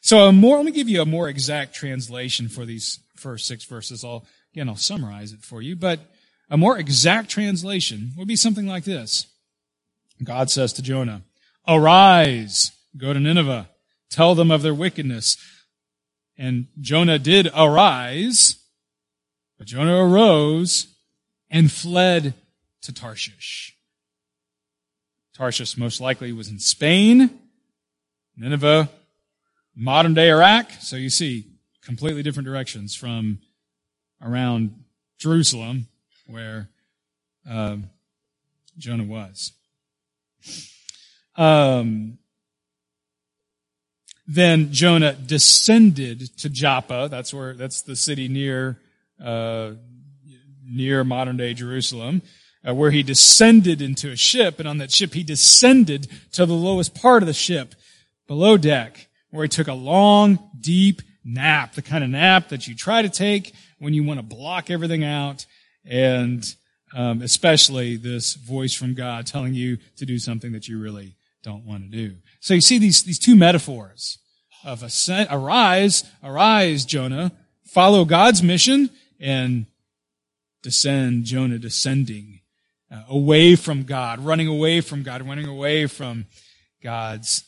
So 0.00 0.28
a 0.28 0.32
more, 0.32 0.56
let 0.56 0.64
me 0.64 0.70
give 0.70 0.88
you 0.88 1.02
a 1.02 1.06
more 1.06 1.28
exact 1.28 1.74
translation 1.74 2.48
for 2.48 2.64
these 2.64 3.00
first 3.16 3.46
six 3.46 3.64
verses. 3.64 4.04
I'll, 4.04 4.24
again, 4.52 4.68
I'll 4.68 4.76
summarize 4.76 5.32
it 5.32 5.40
for 5.40 5.60
you, 5.60 5.74
but 5.74 5.98
a 6.48 6.56
more 6.56 6.78
exact 6.78 7.30
translation 7.30 8.12
would 8.16 8.28
be 8.28 8.36
something 8.36 8.66
like 8.66 8.84
this. 8.84 9.26
God 10.22 10.50
says 10.50 10.72
to 10.74 10.82
Jonah, 10.82 11.22
Arise, 11.66 12.70
go 12.96 13.12
to 13.12 13.18
Nineveh, 13.18 13.68
tell 14.08 14.36
them 14.36 14.52
of 14.52 14.62
their 14.62 14.74
wickedness. 14.74 15.36
And 16.36 16.66
Jonah 16.80 17.18
did 17.18 17.48
arise, 17.56 18.56
but 19.58 19.66
Jonah 19.66 19.96
arose 19.96 20.88
and 21.50 21.70
fled 21.70 22.34
to 22.82 22.92
Tarshish. 22.92 23.76
Tarshish 25.36 25.76
most 25.76 26.00
likely 26.00 26.32
was 26.32 26.48
in 26.48 26.58
Spain, 26.58 27.30
Nineveh, 28.36 28.88
modern 29.74 30.14
day 30.14 30.30
Iraq. 30.30 30.70
So 30.80 30.96
you 30.96 31.10
see 31.10 31.46
completely 31.82 32.22
different 32.22 32.46
directions 32.46 32.94
from 32.94 33.38
around 34.22 34.84
Jerusalem 35.18 35.86
where 36.26 36.68
uh, 37.48 37.76
Jonah 38.78 39.04
was. 39.04 39.52
Um, 41.36 42.18
then 44.26 44.72
Jonah 44.72 45.12
descended 45.14 46.36
to 46.38 46.48
Joppa. 46.48 47.08
That's 47.10 47.34
where, 47.34 47.54
that's 47.54 47.82
the 47.82 47.96
city 47.96 48.28
near, 48.28 48.78
uh, 49.22 49.72
near 50.64 51.04
modern 51.04 51.36
day 51.36 51.52
Jerusalem, 51.54 52.22
uh, 52.66 52.74
where 52.74 52.90
he 52.90 53.02
descended 53.02 53.82
into 53.82 54.10
a 54.10 54.16
ship. 54.16 54.58
And 54.58 54.68
on 54.68 54.78
that 54.78 54.90
ship, 54.90 55.12
he 55.12 55.22
descended 55.22 56.08
to 56.32 56.46
the 56.46 56.54
lowest 56.54 56.94
part 56.94 57.22
of 57.22 57.26
the 57.26 57.34
ship, 57.34 57.74
below 58.26 58.56
deck, 58.56 59.08
where 59.30 59.44
he 59.44 59.48
took 59.48 59.68
a 59.68 59.74
long, 59.74 60.38
deep 60.58 61.02
nap, 61.24 61.74
the 61.74 61.82
kind 61.82 62.02
of 62.02 62.10
nap 62.10 62.48
that 62.48 62.66
you 62.66 62.74
try 62.74 63.02
to 63.02 63.10
take 63.10 63.54
when 63.78 63.92
you 63.92 64.04
want 64.04 64.18
to 64.18 64.24
block 64.24 64.70
everything 64.70 65.04
out. 65.04 65.44
And, 65.84 66.42
um, 66.94 67.20
especially 67.20 67.96
this 67.96 68.34
voice 68.34 68.72
from 68.72 68.94
God 68.94 69.26
telling 69.26 69.52
you 69.52 69.78
to 69.96 70.06
do 70.06 70.18
something 70.18 70.52
that 70.52 70.68
you 70.68 70.80
really 70.80 71.16
don't 71.44 71.64
want 71.64 71.84
to 71.84 71.88
do. 71.88 72.16
So 72.40 72.54
you 72.54 72.60
see 72.60 72.78
these, 72.78 73.04
these 73.04 73.18
two 73.18 73.36
metaphors 73.36 74.18
of 74.64 74.82
ascent, 74.82 75.28
arise, 75.30 76.02
arise, 76.22 76.84
Jonah, 76.84 77.30
follow 77.64 78.04
God's 78.04 78.42
mission, 78.42 78.90
and 79.20 79.66
descend, 80.62 81.24
Jonah 81.24 81.58
descending 81.58 82.40
uh, 82.90 83.02
away 83.08 83.54
from 83.54 83.84
God, 83.84 84.20
running 84.20 84.48
away 84.48 84.80
from 84.80 85.02
God, 85.02 85.22
running 85.22 85.46
away 85.46 85.86
from 85.86 86.26
God's 86.82 87.44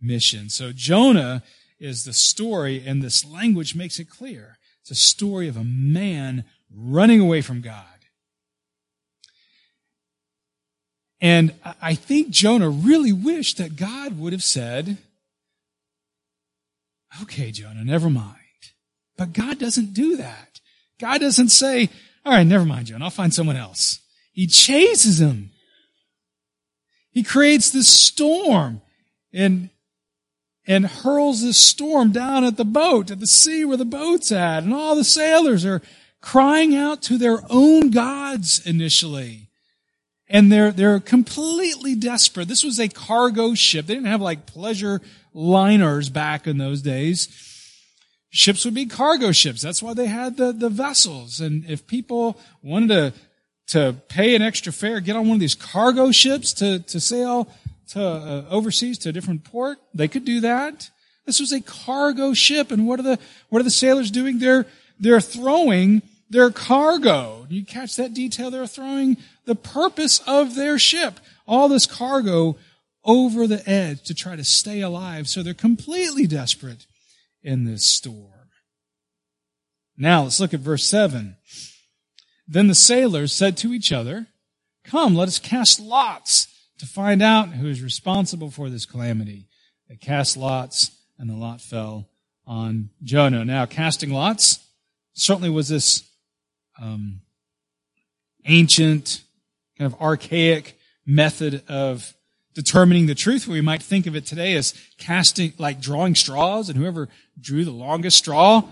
mission. 0.00 0.48
So 0.48 0.72
Jonah 0.72 1.42
is 1.78 2.04
the 2.04 2.12
story, 2.12 2.82
and 2.84 3.02
this 3.02 3.24
language 3.24 3.74
makes 3.74 3.98
it 3.98 4.08
clear. 4.08 4.58
It's 4.80 4.90
a 4.90 4.94
story 4.94 5.48
of 5.48 5.56
a 5.56 5.64
man 5.64 6.44
running 6.74 7.20
away 7.20 7.40
from 7.42 7.60
God. 7.60 7.84
And 11.20 11.54
I 11.80 11.94
think 11.94 12.30
Jonah 12.30 12.68
really 12.68 13.12
wished 13.12 13.58
that 13.58 13.76
God 13.76 14.18
would 14.18 14.32
have 14.32 14.42
said, 14.42 14.98
okay, 17.22 17.50
Jonah, 17.50 17.84
never 17.84 18.10
mind. 18.10 18.36
But 19.16 19.32
God 19.32 19.58
doesn't 19.58 19.94
do 19.94 20.16
that. 20.16 20.60
God 20.98 21.20
doesn't 21.20 21.48
say, 21.48 21.88
all 22.26 22.32
right, 22.32 22.46
never 22.46 22.64
mind, 22.64 22.86
Jonah, 22.86 23.04
I'll 23.04 23.10
find 23.10 23.32
someone 23.32 23.56
else. 23.56 24.00
He 24.32 24.46
chases 24.46 25.20
him. 25.20 25.50
He 27.10 27.22
creates 27.22 27.70
this 27.70 27.88
storm 27.88 28.82
and, 29.32 29.70
and 30.66 30.86
hurls 30.86 31.42
this 31.42 31.58
storm 31.58 32.10
down 32.10 32.42
at 32.42 32.56
the 32.56 32.64
boat, 32.64 33.10
at 33.10 33.20
the 33.20 33.26
sea 33.26 33.64
where 33.64 33.76
the 33.76 33.84
boat's 33.84 34.32
at. 34.32 34.64
And 34.64 34.74
all 34.74 34.96
the 34.96 35.04
sailors 35.04 35.64
are 35.64 35.80
crying 36.20 36.74
out 36.74 37.02
to 37.02 37.16
their 37.16 37.40
own 37.48 37.90
gods 37.90 38.66
initially 38.66 39.48
and 40.28 40.50
they're, 40.50 40.72
they're 40.72 41.00
completely 41.00 41.94
desperate. 41.94 42.48
This 42.48 42.64
was 42.64 42.80
a 42.80 42.88
cargo 42.88 43.54
ship. 43.54 43.86
They 43.86 43.94
didn't 43.94 44.08
have 44.08 44.20
like 44.20 44.46
pleasure 44.46 45.00
liners 45.32 46.08
back 46.08 46.46
in 46.46 46.58
those 46.58 46.82
days. 46.82 47.28
Ships 48.30 48.64
would 48.64 48.74
be 48.74 48.86
cargo 48.86 49.32
ships. 49.32 49.62
That's 49.62 49.82
why 49.82 49.94
they 49.94 50.06
had 50.06 50.36
the, 50.36 50.52
the 50.52 50.70
vessels. 50.70 51.40
And 51.40 51.64
if 51.68 51.86
people 51.86 52.38
wanted 52.62 52.88
to, 52.88 53.12
to 53.68 53.96
pay 54.08 54.34
an 54.34 54.42
extra 54.42 54.72
fare, 54.72 55.00
get 55.00 55.16
on 55.16 55.28
one 55.28 55.36
of 55.36 55.40
these 55.40 55.54
cargo 55.54 56.10
ships 56.10 56.52
to, 56.54 56.80
to 56.80 57.00
sail 57.00 57.48
to 57.88 58.02
uh, 58.02 58.44
overseas 58.50 58.98
to 58.98 59.10
a 59.10 59.12
different 59.12 59.44
port, 59.44 59.78
they 59.92 60.08
could 60.08 60.24
do 60.24 60.40
that. 60.40 60.90
This 61.26 61.38
was 61.38 61.52
a 61.52 61.60
cargo 61.60 62.34
ship. 62.34 62.70
And 62.70 62.88
what 62.88 62.98
are 62.98 63.04
the, 63.04 63.18
what 63.50 63.60
are 63.60 63.64
the 63.64 63.70
sailors 63.70 64.10
doing? 64.10 64.38
They're, 64.38 64.66
they're 64.98 65.20
throwing 65.20 66.02
their 66.30 66.50
cargo. 66.50 67.46
Do 67.48 67.54
you 67.54 67.64
catch 67.64 67.96
that 67.96 68.14
detail? 68.14 68.50
They're 68.50 68.66
throwing 68.66 69.16
the 69.44 69.54
purpose 69.54 70.20
of 70.26 70.54
their 70.54 70.78
ship, 70.78 71.20
all 71.46 71.68
this 71.68 71.86
cargo 71.86 72.56
over 73.04 73.46
the 73.46 73.68
edge 73.68 74.02
to 74.04 74.14
try 74.14 74.36
to 74.36 74.44
stay 74.44 74.80
alive. 74.80 75.28
So 75.28 75.42
they're 75.42 75.54
completely 75.54 76.26
desperate 76.26 76.86
in 77.42 77.64
this 77.64 77.84
storm. 77.84 78.30
Now 79.96 80.22
let's 80.22 80.40
look 80.40 80.54
at 80.54 80.60
verse 80.60 80.84
7. 80.84 81.36
Then 82.48 82.66
the 82.66 82.74
sailors 82.74 83.32
said 83.32 83.56
to 83.58 83.72
each 83.72 83.92
other, 83.92 84.26
Come, 84.82 85.14
let 85.14 85.28
us 85.28 85.38
cast 85.38 85.80
lots 85.80 86.48
to 86.78 86.86
find 86.86 87.22
out 87.22 87.50
who 87.50 87.68
is 87.68 87.82
responsible 87.82 88.50
for 88.50 88.68
this 88.68 88.84
calamity. 88.84 89.48
They 89.88 89.96
cast 89.96 90.36
lots, 90.36 90.90
and 91.18 91.30
the 91.30 91.34
lot 91.34 91.60
fell 91.60 92.08
on 92.46 92.90
Jonah. 93.02 93.44
Now, 93.44 93.64
casting 93.64 94.10
lots 94.10 94.58
certainly 95.14 95.48
was 95.48 95.68
this 95.68 96.10
um, 96.80 97.20
ancient, 98.44 99.22
kind 99.78 99.92
of 99.92 100.00
archaic 100.00 100.78
method 101.06 101.62
of 101.68 102.14
determining 102.54 103.06
the 103.06 103.14
truth. 103.14 103.46
We 103.46 103.60
might 103.60 103.82
think 103.82 104.06
of 104.06 104.14
it 104.14 104.26
today 104.26 104.54
as 104.54 104.74
casting, 104.98 105.52
like 105.58 105.80
drawing 105.80 106.14
straws, 106.14 106.68
and 106.68 106.78
whoever 106.78 107.08
drew 107.40 107.64
the 107.64 107.70
longest 107.70 108.18
straw, 108.18 108.62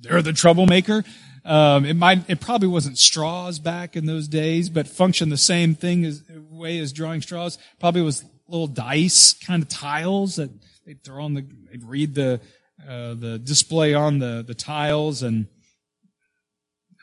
they're 0.00 0.22
the 0.22 0.32
troublemaker. 0.32 1.04
Um, 1.44 1.84
it 1.84 1.94
might, 1.94 2.28
it 2.28 2.40
probably 2.40 2.68
wasn't 2.68 2.98
straws 2.98 3.58
back 3.58 3.96
in 3.96 4.06
those 4.06 4.28
days, 4.28 4.68
but 4.68 4.88
functioned 4.88 5.30
the 5.30 5.36
same 5.36 5.74
thing 5.74 6.04
as 6.04 6.22
way 6.50 6.78
as 6.78 6.92
drawing 6.92 7.22
straws. 7.22 7.58
Probably 7.78 8.02
was 8.02 8.24
little 8.48 8.66
dice 8.66 9.32
kind 9.32 9.62
of 9.62 9.68
tiles 9.68 10.36
that 10.36 10.50
they'd 10.84 11.02
throw 11.02 11.24
on 11.24 11.34
the, 11.34 11.46
they'd 11.70 11.84
read 11.84 12.14
the, 12.14 12.40
uh, 12.86 13.14
the 13.14 13.40
display 13.42 13.94
on 13.94 14.18
the, 14.18 14.44
the 14.46 14.54
tiles 14.54 15.22
and, 15.22 15.46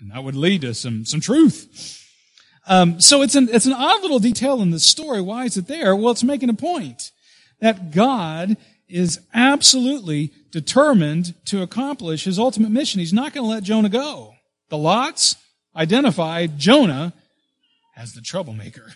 and 0.04 0.12
that 0.12 0.24
would 0.24 0.36
lead 0.36 0.62
to 0.62 0.74
some, 0.74 1.06
some 1.06 1.22
truth. 1.22 2.00
Um, 2.68 3.00
so 3.02 3.22
it's 3.22 3.36
an, 3.36 3.50
it's 3.52 3.66
an 3.66 3.74
odd 3.74 4.02
little 4.02 4.20
detail 4.20 4.62
in 4.62 4.72
the 4.72 4.80
story. 4.80 5.22
Why 5.22 5.46
is 5.46 5.58
it 5.58 5.68
there? 5.68 5.96
Well, 5.96 6.12
it's 6.12 6.24
making 6.24 6.50
a 6.50 6.54
point 6.54 7.12
that 7.62 7.92
God 7.92 8.58
is 8.90 9.22
absolutely 9.34 10.32
determined 10.52 11.34
to 11.46 11.62
accomplish 11.62 12.26
his 12.26 12.38
ultimate 12.38 12.70
mission. 12.70 13.00
He's 13.00 13.14
not 13.14 13.34
going 13.34 13.46
to 13.46 13.50
let 13.50 13.64
Jonah 13.64 13.90
go. 13.90 14.36
The 14.70 14.78
lots 14.78 15.36
identified 15.76 16.60
Jonah 16.60 17.14
as 17.96 18.14
the 18.14 18.22
troublemaker. 18.22 18.94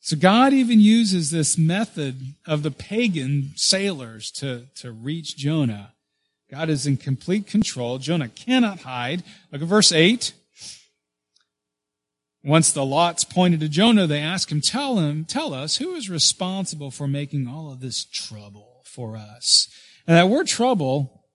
So 0.00 0.16
God 0.16 0.54
even 0.54 0.80
uses 0.80 1.30
this 1.30 1.58
method 1.58 2.34
of 2.46 2.62
the 2.62 2.70
pagan 2.70 3.52
sailors 3.56 4.30
to, 4.32 4.66
to 4.76 4.90
reach 4.90 5.36
Jonah. 5.36 5.92
God 6.50 6.68
is 6.68 6.86
in 6.86 6.96
complete 6.96 7.46
control. 7.46 7.98
Jonah 7.98 8.28
cannot 8.28 8.80
hide. 8.80 9.22
Look 9.52 9.62
at 9.62 9.68
verse 9.68 9.92
8. 9.92 10.32
Once 12.42 12.72
the 12.72 12.84
lots 12.84 13.22
pointed 13.22 13.60
to 13.60 13.68
Jonah, 13.68 14.06
they 14.06 14.20
asked 14.20 14.50
him, 14.50 14.60
tell 14.60 14.98
him, 14.98 15.24
tell 15.24 15.54
us 15.54 15.76
who 15.76 15.94
is 15.94 16.10
responsible 16.10 16.90
for 16.90 17.06
making 17.06 17.46
all 17.46 17.70
of 17.70 17.80
this 17.80 18.04
trouble 18.04 18.82
for 18.84 19.16
us. 19.16 19.68
And 20.06 20.16
that 20.16 20.28
word 20.28 20.46
trouble, 20.46 21.26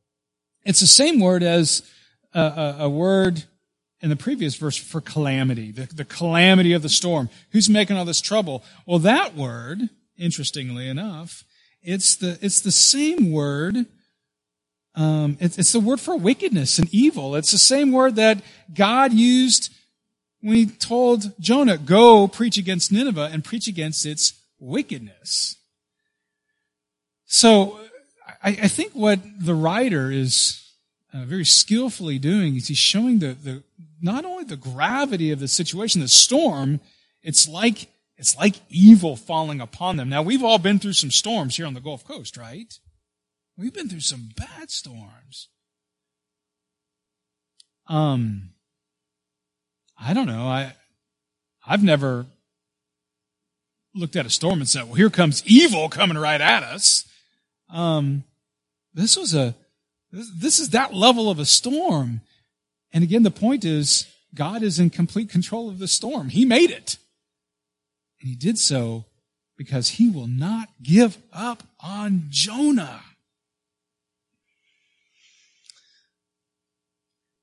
it's 0.65 0.79
the 0.79 0.88
same 0.88 1.19
word 1.19 1.43
as 1.43 1.89
a, 2.34 2.41
a, 2.41 2.75
a 2.79 2.89
word 2.89 3.43
in 4.01 4.10
the 4.10 4.15
previous 4.15 4.55
verse 4.55 4.75
for 4.75 5.00
calamity, 5.00 5.72
the, 5.72 5.86
the 5.86 6.05
calamity 6.05 6.74
of 6.74 6.81
the 6.81 6.89
storm. 6.89 7.29
Who's 7.51 7.69
making 7.69 7.95
all 7.95 8.05
this 8.05 8.22
trouble? 8.22 8.63
Well, 8.86 9.00
that 9.00 9.36
word, 9.36 9.89
interestingly 10.17 10.89
enough, 10.89 11.43
it's 11.81 12.15
the, 12.15 12.38
it's 12.41 12.62
the 12.62 12.72
same 12.72 13.31
word 13.31 13.86
um, 14.96 15.38
it's, 15.42 15.58
it's, 15.58 15.74
the 15.74 15.80
word 15.80 16.00
for 16.00 16.16
wickedness 16.16 16.80
and 16.80 16.88
evil. 16.94 17.36
It's 17.36 17.52
the 17.52 17.58
same 17.58 17.92
word 17.92 18.16
that 18.16 18.42
God 18.74 19.12
used 19.12 19.74
when 20.42 20.56
he 20.56 20.66
told 20.68 21.34
Jonah, 21.40 21.78
go 21.78 22.28
preach 22.28 22.58
against 22.58 22.92
Nineveh 22.92 23.30
and 23.32 23.44
preach 23.44 23.68
against 23.68 24.06
its 24.06 24.34
wickedness. 24.60 25.58
So 27.26 27.80
I, 28.43 28.50
I 28.50 28.67
think 28.67 28.93
what 28.93 29.19
the 29.39 29.56
writer 29.56 30.12
is 30.12 30.72
uh, 31.13 31.26
very 31.26 31.46
skillfully 31.46 32.19
doing 32.19 32.56
is 32.56 32.67
he's 32.67 32.78
showing 32.78 33.19
the, 33.19 33.34
the, 33.34 33.63
not 34.02 34.24
only 34.24 34.43
the 34.43 34.56
gravity 34.56 35.32
of 35.32 35.39
the 35.39 35.48
situation, 35.48 36.02
the 36.02 36.08
storm, 36.08 36.80
it's 37.24 37.48
like, 37.48 37.88
it's 38.17 38.38
like 38.38 38.56
evil 38.69 39.15
falling 39.15 39.60
upon 39.60 39.98
them. 39.98 40.10
Now 40.10 40.22
we've 40.22 40.43
all 40.43 40.60
been 40.60 40.78
through 40.78 40.93
some 40.93 41.12
storms 41.12 41.58
here 41.58 41.65
on 41.65 41.74
the 41.74 41.82
Gulf 41.82 42.06
Coast, 42.06 42.38
right? 42.38 42.78
We've 43.58 43.74
been 43.74 43.89
through 43.89 44.02
some 44.02 44.30
bad 44.36 44.70
storms. 44.70 45.50
Um, 47.88 48.50
I 50.00 50.13
don't 50.13 50.28
know. 50.28 50.48
I, 50.48 50.74
I've 51.65 51.84
never 51.84 52.26
looked 53.94 54.15
at 54.15 54.26
a 54.26 54.30
storm 54.30 54.60
and 54.60 54.68
said, 54.68 54.86
well, 54.86 54.96
here 54.96 55.10
comes 55.10 55.44
evil 55.46 55.88
coming 55.88 56.18
right 56.18 56.41
at 56.41 56.63
us. 56.63 57.08
Um, 57.70 58.24
this 58.94 59.18
was 59.18 59.34
a, 59.34 59.56
this, 60.12 60.30
this 60.36 60.60
is 60.60 60.72
that 60.72 60.94
level 60.94 61.30
of 61.30 61.39
a 61.39 61.46
storm. 61.46 62.22
And 62.91 63.04
again, 63.04 63.24
the 63.24 63.32
point 63.32 63.63
is 63.63 64.06
God 64.34 64.63
is 64.63 64.80
in 64.80 64.89
complete 64.89 65.30
control 65.30 65.70
of 65.70 65.80
the 65.80 65.88
storm. 65.88 66.30
He 66.30 66.44
made 66.44 66.72
it. 66.72 66.98
And 68.20 68.30
he 68.30 68.36
did 68.36 68.58
so 68.58 69.06
because 69.58 69.89
he 69.89 70.10
will 70.10 70.28
not 70.28 70.70
give 70.84 71.18
up 71.32 71.63
on 71.80 72.26
Jonah. 72.30 73.02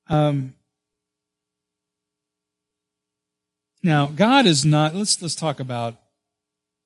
Um, 0.07 0.53
Now, 3.85 4.05
God 4.05 4.45
is 4.45 4.63
not, 4.63 4.95
let's, 4.95 5.21
let's 5.21 5.35
talk 5.35 5.59
about 5.59 5.95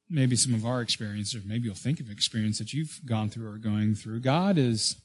maybe 0.09 0.35
some 0.35 0.55
of 0.55 0.65
our 0.65 0.81
experience, 0.81 1.35
or 1.35 1.41
maybe 1.45 1.65
you'll 1.65 1.75
think 1.75 1.99
of 1.99 2.09
experience 2.09 2.57
that 2.57 2.73
you've 2.73 2.99
gone 3.05 3.29
through 3.29 3.51
or 3.51 3.57
going 3.57 3.93
through. 3.93 4.21
God 4.21 4.57
is, 4.57 4.95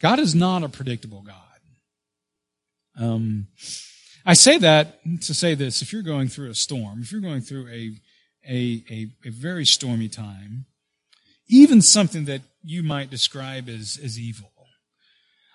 God 0.00 0.20
is 0.20 0.36
not 0.36 0.62
a 0.62 0.68
predictable 0.68 1.22
God. 1.22 1.34
Um, 2.96 3.48
I 4.24 4.34
say 4.34 4.58
that 4.58 5.00
to 5.22 5.34
say 5.34 5.56
this, 5.56 5.82
if 5.82 5.92
you're 5.92 6.02
going 6.02 6.28
through 6.28 6.50
a 6.50 6.54
storm, 6.54 7.00
if 7.02 7.10
you're 7.10 7.20
going 7.20 7.40
through 7.40 7.66
a, 7.66 7.90
a, 8.48 8.84
a, 8.88 9.08
a 9.26 9.30
very 9.30 9.64
stormy 9.66 10.08
time, 10.08 10.66
even 11.48 11.82
something 11.82 12.26
that 12.26 12.42
you 12.62 12.84
might 12.84 13.10
describe 13.10 13.68
as, 13.68 13.98
as 14.04 14.16
evil, 14.16 14.52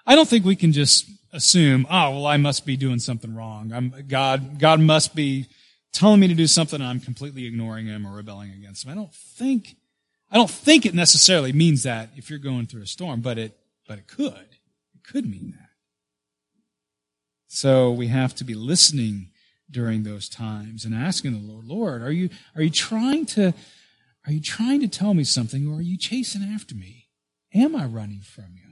I 0.05 0.15
don't 0.15 0.27
think 0.27 0.45
we 0.45 0.55
can 0.55 0.71
just 0.71 1.09
assume, 1.33 1.85
oh, 1.89 2.11
well, 2.11 2.25
I 2.25 2.37
must 2.37 2.65
be 2.65 2.77
doing 2.77 2.99
something 2.99 3.35
wrong. 3.35 3.71
I'm, 3.73 3.93
God, 4.07 4.59
God 4.59 4.79
must 4.79 5.15
be 5.15 5.47
telling 5.91 6.19
me 6.19 6.27
to 6.27 6.33
do 6.33 6.47
something 6.47 6.81
and 6.81 6.89
I'm 6.89 6.99
completely 6.99 7.45
ignoring 7.45 7.87
him 7.87 8.05
or 8.05 8.15
rebelling 8.15 8.51
against 8.51 8.85
him. 8.85 8.91
I 8.91 8.95
don't 8.95 9.13
think, 9.13 9.75
I 10.31 10.35
don't 10.35 10.49
think 10.49 10.85
it 10.85 10.93
necessarily 10.93 11.53
means 11.53 11.83
that 11.83 12.09
if 12.15 12.29
you're 12.29 12.39
going 12.39 12.67
through 12.67 12.83
a 12.83 12.87
storm, 12.87 13.21
but 13.21 13.37
it, 13.37 13.57
but 13.87 13.97
it 13.97 14.07
could. 14.07 14.33
It 14.93 15.03
could 15.03 15.25
mean 15.25 15.53
that. 15.57 15.69
So 17.47 17.91
we 17.91 18.07
have 18.07 18.35
to 18.35 18.43
be 18.43 18.53
listening 18.53 19.29
during 19.71 20.03
those 20.03 20.27
times 20.29 20.85
and 20.85 20.93
asking 20.93 21.31
the 21.33 21.53
Lord, 21.53 21.65
Lord, 21.65 22.01
are 22.01 22.11
you, 22.11 22.29
are 22.55 22.61
you 22.61 22.69
trying 22.69 23.25
to, 23.27 23.53
are 24.25 24.31
you 24.31 24.41
trying 24.41 24.81
to 24.81 24.87
tell 24.87 25.13
me 25.13 25.23
something 25.23 25.67
or 25.67 25.77
are 25.77 25.81
you 25.81 25.97
chasing 25.97 26.43
after 26.43 26.75
me? 26.75 27.07
Am 27.53 27.75
I 27.75 27.85
running 27.85 28.21
from 28.21 28.55
you? 28.55 28.64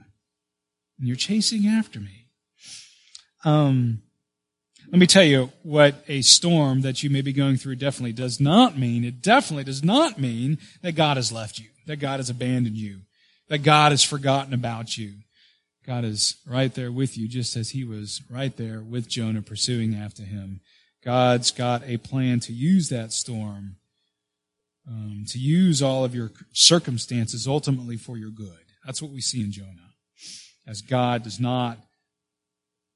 And 0.98 1.08
you're 1.08 1.16
chasing 1.16 1.66
after 1.66 2.00
me. 2.00 2.26
Um, 3.44 4.02
let 4.90 4.98
me 4.98 5.06
tell 5.06 5.24
you 5.24 5.50
what 5.62 6.04
a 6.08 6.22
storm 6.22 6.82
that 6.82 7.02
you 7.02 7.10
may 7.10 7.20
be 7.20 7.32
going 7.32 7.56
through 7.56 7.76
definitely 7.76 8.12
does 8.12 8.40
not 8.40 8.78
mean. 8.78 9.04
It 9.04 9.22
definitely 9.22 9.64
does 9.64 9.82
not 9.82 10.20
mean 10.20 10.58
that 10.82 10.92
God 10.92 11.16
has 11.16 11.32
left 11.32 11.58
you, 11.58 11.66
that 11.86 11.96
God 11.96 12.20
has 12.20 12.30
abandoned 12.30 12.76
you, 12.76 13.00
that 13.48 13.58
God 13.58 13.92
has 13.92 14.04
forgotten 14.04 14.54
about 14.54 14.96
you. 14.96 15.14
God 15.86 16.04
is 16.04 16.36
right 16.46 16.72
there 16.72 16.92
with 16.92 17.18
you, 17.18 17.28
just 17.28 17.56
as 17.56 17.70
he 17.70 17.84
was 17.84 18.22
right 18.30 18.56
there 18.56 18.80
with 18.80 19.08
Jonah 19.08 19.42
pursuing 19.42 19.94
after 19.94 20.22
him. 20.22 20.60
God's 21.02 21.50
got 21.50 21.82
a 21.84 21.98
plan 21.98 22.40
to 22.40 22.52
use 22.52 22.88
that 22.88 23.12
storm, 23.12 23.76
um, 24.88 25.24
to 25.28 25.38
use 25.38 25.82
all 25.82 26.04
of 26.04 26.14
your 26.14 26.30
circumstances 26.52 27.46
ultimately 27.46 27.96
for 27.96 28.16
your 28.16 28.30
good. 28.30 28.64
That's 28.86 29.02
what 29.02 29.10
we 29.10 29.20
see 29.20 29.42
in 29.42 29.52
Jonah. 29.52 29.93
As 30.66 30.80
God 30.80 31.22
does 31.22 31.38
not 31.38 31.78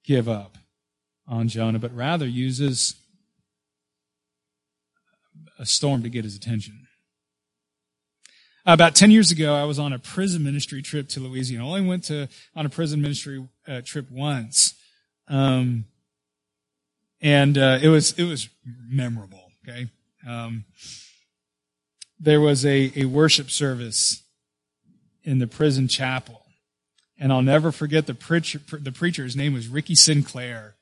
give 0.05 0.29
up 0.29 0.57
on 1.27 1.49
Jonah, 1.49 1.79
but 1.79 1.95
rather 1.95 2.27
uses 2.27 2.95
a 5.59 5.67
storm 5.67 6.03
to 6.03 6.09
get 6.09 6.25
his 6.25 6.35
attention. 6.35 6.87
About 8.65 8.95
10 8.95 9.11
years 9.11 9.31
ago, 9.31 9.55
I 9.55 9.65
was 9.65 9.79
on 9.79 9.93
a 9.93 9.99
prison 9.99 10.43
ministry 10.43 10.83
trip 10.83 11.09
to 11.11 11.21
Louisiana. 11.21 11.65
I 11.65 11.69
only 11.69 11.89
went 11.89 12.05
to, 12.05 12.29
on 12.55 12.67
a 12.67 12.69
prison 12.69 13.01
ministry 13.01 13.47
uh, 13.67 13.81
trip 13.85 14.11
once. 14.11 14.75
Um, 15.27 15.87
and, 17.21 17.57
uh, 17.57 17.79
it 17.83 17.89
was, 17.89 18.13
it 18.19 18.25
was 18.25 18.49
memorable. 18.67 19.51
Okay. 19.67 19.89
Um, 20.27 20.65
there 22.21 22.41
was 22.41 22.65
a, 22.67 22.93
a 22.97 23.05
worship 23.05 23.51
service 23.51 24.23
in 25.23 25.39
the 25.39 25.47
prison 25.47 25.89
chapel 25.89 26.43
And 27.19 27.33
I'll 27.33 27.43
never 27.43 27.73
forget 27.73 28.07
the 28.07 28.15
preacher, 28.15 28.61
the 28.71 28.93
preacher, 28.93 29.25
his 29.25 29.37
name 29.37 29.53
was 29.53 29.69
Ricky 29.69 29.95
Sinclair. 29.95 30.77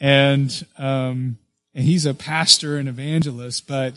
And, 0.00 0.66
um, 0.78 1.38
and 1.74 1.84
he's 1.84 2.06
a 2.06 2.14
pastor 2.14 2.78
and 2.78 2.88
evangelist, 2.88 3.68
but 3.68 3.94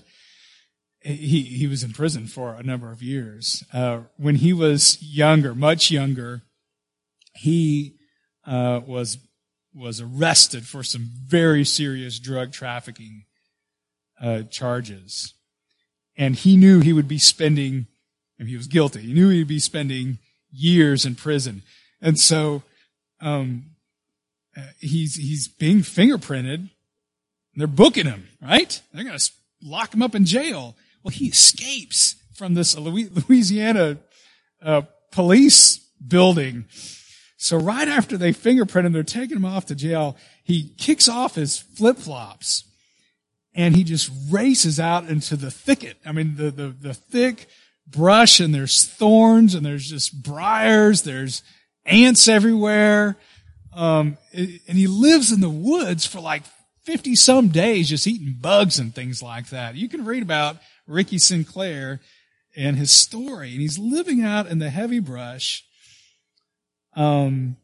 he, 1.00 1.44
he 1.44 1.68
was 1.68 1.84
in 1.84 1.94
prison 1.94 2.28
for 2.28 2.54
a 2.56 2.64
number 2.64 2.92
of 2.92 3.02
years. 3.02 3.64
Uh, 3.72 4.02
when 4.18 4.36
he 4.36 4.52
was 4.52 5.02
younger, 5.02 5.56
much 5.56 5.92
younger, 5.92 6.42
he, 7.34 7.96
uh, 8.46 8.82
was, 8.86 9.18
was 9.74 10.02
arrested 10.02 10.66
for 10.66 10.84
some 10.84 11.10
very 11.26 11.64
serious 11.64 12.20
drug 12.20 12.52
trafficking, 12.52 13.24
uh, 14.22 14.44
charges. 14.44 15.34
And 16.18 16.36
he 16.36 16.58
knew 16.58 16.82
he 16.82 16.94
would 16.94 17.08
be 17.08 17.18
spending, 17.18 17.88
if 18.38 18.48
he 18.48 18.58
was 18.58 18.68
guilty, 18.68 19.02
he 19.02 19.14
knew 19.14 19.30
he'd 19.30 19.48
be 19.48 19.60
spending 19.60 20.20
years 20.54 21.06
in 21.06 21.16
prison. 21.16 21.64
And 22.02 22.20
so, 22.20 22.64
um, 23.20 23.66
he's, 24.80 25.16
he's 25.16 25.48
being 25.48 25.80
fingerprinted. 25.80 26.70
They're 27.56 27.68
booking 27.68 28.06
him, 28.06 28.28
right? 28.42 28.82
They're 28.94 29.04
going 29.04 29.18
to 29.18 29.32
lock 29.62 29.94
him 29.94 30.02
up 30.02 30.16
in 30.16 30.26
jail. 30.26 30.76
Well, 31.04 31.12
he 31.12 31.28
escapes 31.28 32.16
from 32.34 32.54
this 32.54 32.78
Louisiana 32.78 33.98
uh, 34.62 34.84
police 35.12 35.78
building. 36.06 36.66
So 37.38 37.58
right 37.58 37.88
after 37.88 38.18
they 38.18 38.32
fingerprint 38.32 38.88
him, 38.88 38.94
they're 38.94 39.04
taking 39.04 39.38
him 39.38 39.46
off 39.46 39.66
to 39.68 39.76
jail. 39.76 40.18
He 40.44 40.74
kicks 40.78 41.08
off 41.08 41.36
his 41.36 41.58
flip 41.58 41.98
flops 41.98 42.64
and 43.54 43.76
he 43.76 43.84
just 43.84 44.12
races 44.30 44.80
out 44.80 45.08
into 45.08 45.36
the 45.36 45.52
thicket. 45.52 45.98
I 46.06 46.12
mean, 46.12 46.36
the, 46.36 46.52
the, 46.52 46.68
the 46.70 46.94
thick 46.94 47.48
brush 47.88 48.40
and 48.40 48.54
there's 48.54 48.86
thorns 48.86 49.56
and 49.56 49.66
there's 49.66 49.90
just 49.90 50.24
briars. 50.24 51.04
There's 51.04 51.44
ants 51.86 52.28
everywhere. 52.28 53.18
Um, 53.74 54.18
and 54.34 54.78
he 54.78 54.88
lives 54.88 55.32
in 55.32 55.42
the 55.42 55.50
woods 55.50 56.06
for 56.06 56.20
like 56.20 56.44
50 56.84 57.16
some 57.16 57.48
days 57.48 57.90
just 57.90 58.08
eating 58.08 58.38
bugs 58.40 58.80
and 58.80 58.94
things 58.94 59.24
like 59.24 59.50
that. 59.50 59.76
You 59.76 59.90
can 59.90 60.06
read 60.06 60.24
about 60.24 60.58
Ricky 60.88 61.18
Sinclair 61.18 62.02
and 62.56 62.78
his 62.78 62.92
story 62.92 63.52
and 63.52 63.62
he's 63.62 63.80
living 63.80 64.22
out 64.22 64.48
in 64.48 64.60
the 64.60 64.70
heavy 64.70 65.00
brush. 65.00 65.66
Um, 66.96 67.58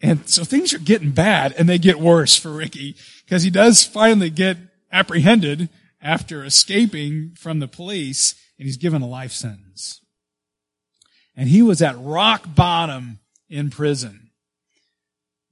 and 0.00 0.28
so 0.28 0.42
things 0.42 0.72
are 0.72 0.78
getting 0.78 1.10
bad 1.10 1.54
and 1.56 1.68
they 1.68 1.78
get 1.78 2.00
worse 2.00 2.36
for 2.36 2.50
Ricky 2.50 2.96
because 3.24 3.44
he 3.44 3.50
does 3.50 3.84
finally 3.84 4.30
get 4.30 4.56
apprehended 4.90 5.68
after 6.00 6.44
escaping 6.44 7.32
from 7.38 7.60
the 7.60 7.68
police 7.68 8.34
and 8.62 8.68
he's 8.68 8.76
given 8.76 9.02
a 9.02 9.08
life 9.08 9.32
sentence. 9.32 10.00
And 11.36 11.48
he 11.48 11.62
was 11.62 11.82
at 11.82 11.96
rock 11.98 12.54
bottom 12.54 13.18
in 13.50 13.70
prison. 13.70 14.30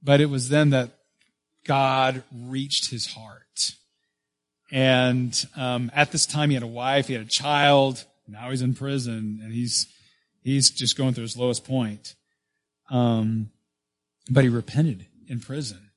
But 0.01 0.21
it 0.21 0.27
was 0.27 0.47
then 0.47 0.69
that 0.69 0.91
God 1.65 2.23
reached 2.33 2.89
his 2.89 3.07
heart. 3.07 3.73
And 4.71 5.45
um, 5.57 5.91
at 5.93 6.13
this 6.13 6.25
time, 6.25 6.51
he 6.51 6.53
had 6.53 6.63
a 6.63 6.67
wife, 6.67 7.07
he 7.07 7.13
had 7.15 7.23
a 7.23 7.29
child. 7.29 8.05
Now 8.29 8.49
he's 8.49 8.61
in 8.61 8.75
prison, 8.75 9.41
and 9.43 9.51
he's 9.51 9.87
he's 10.41 10.69
just 10.69 10.97
going 10.97 11.13
through 11.13 11.23
his 11.23 11.35
lowest 11.35 11.65
point. 11.65 12.15
Um, 12.89 13.49
but 14.29 14.45
he 14.45 14.49
repented 14.49 15.07
in 15.27 15.41
prison, 15.41 15.91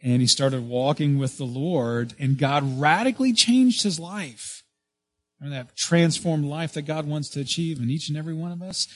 and 0.00 0.20
he 0.20 0.28
started 0.28 0.68
walking 0.68 1.18
with 1.18 1.36
the 1.36 1.46
Lord, 1.46 2.14
and 2.20 2.38
God 2.38 2.78
radically 2.78 3.32
changed 3.32 3.82
his 3.82 3.98
life. 3.98 4.61
Remember 5.42 5.64
that 5.64 5.76
transformed 5.76 6.44
life 6.44 6.72
that 6.74 6.82
God 6.82 7.06
wants 7.06 7.28
to 7.30 7.40
achieve 7.40 7.80
in 7.80 7.90
each 7.90 8.08
and 8.08 8.16
every 8.16 8.34
one 8.34 8.52
of 8.52 8.62
us. 8.62 8.86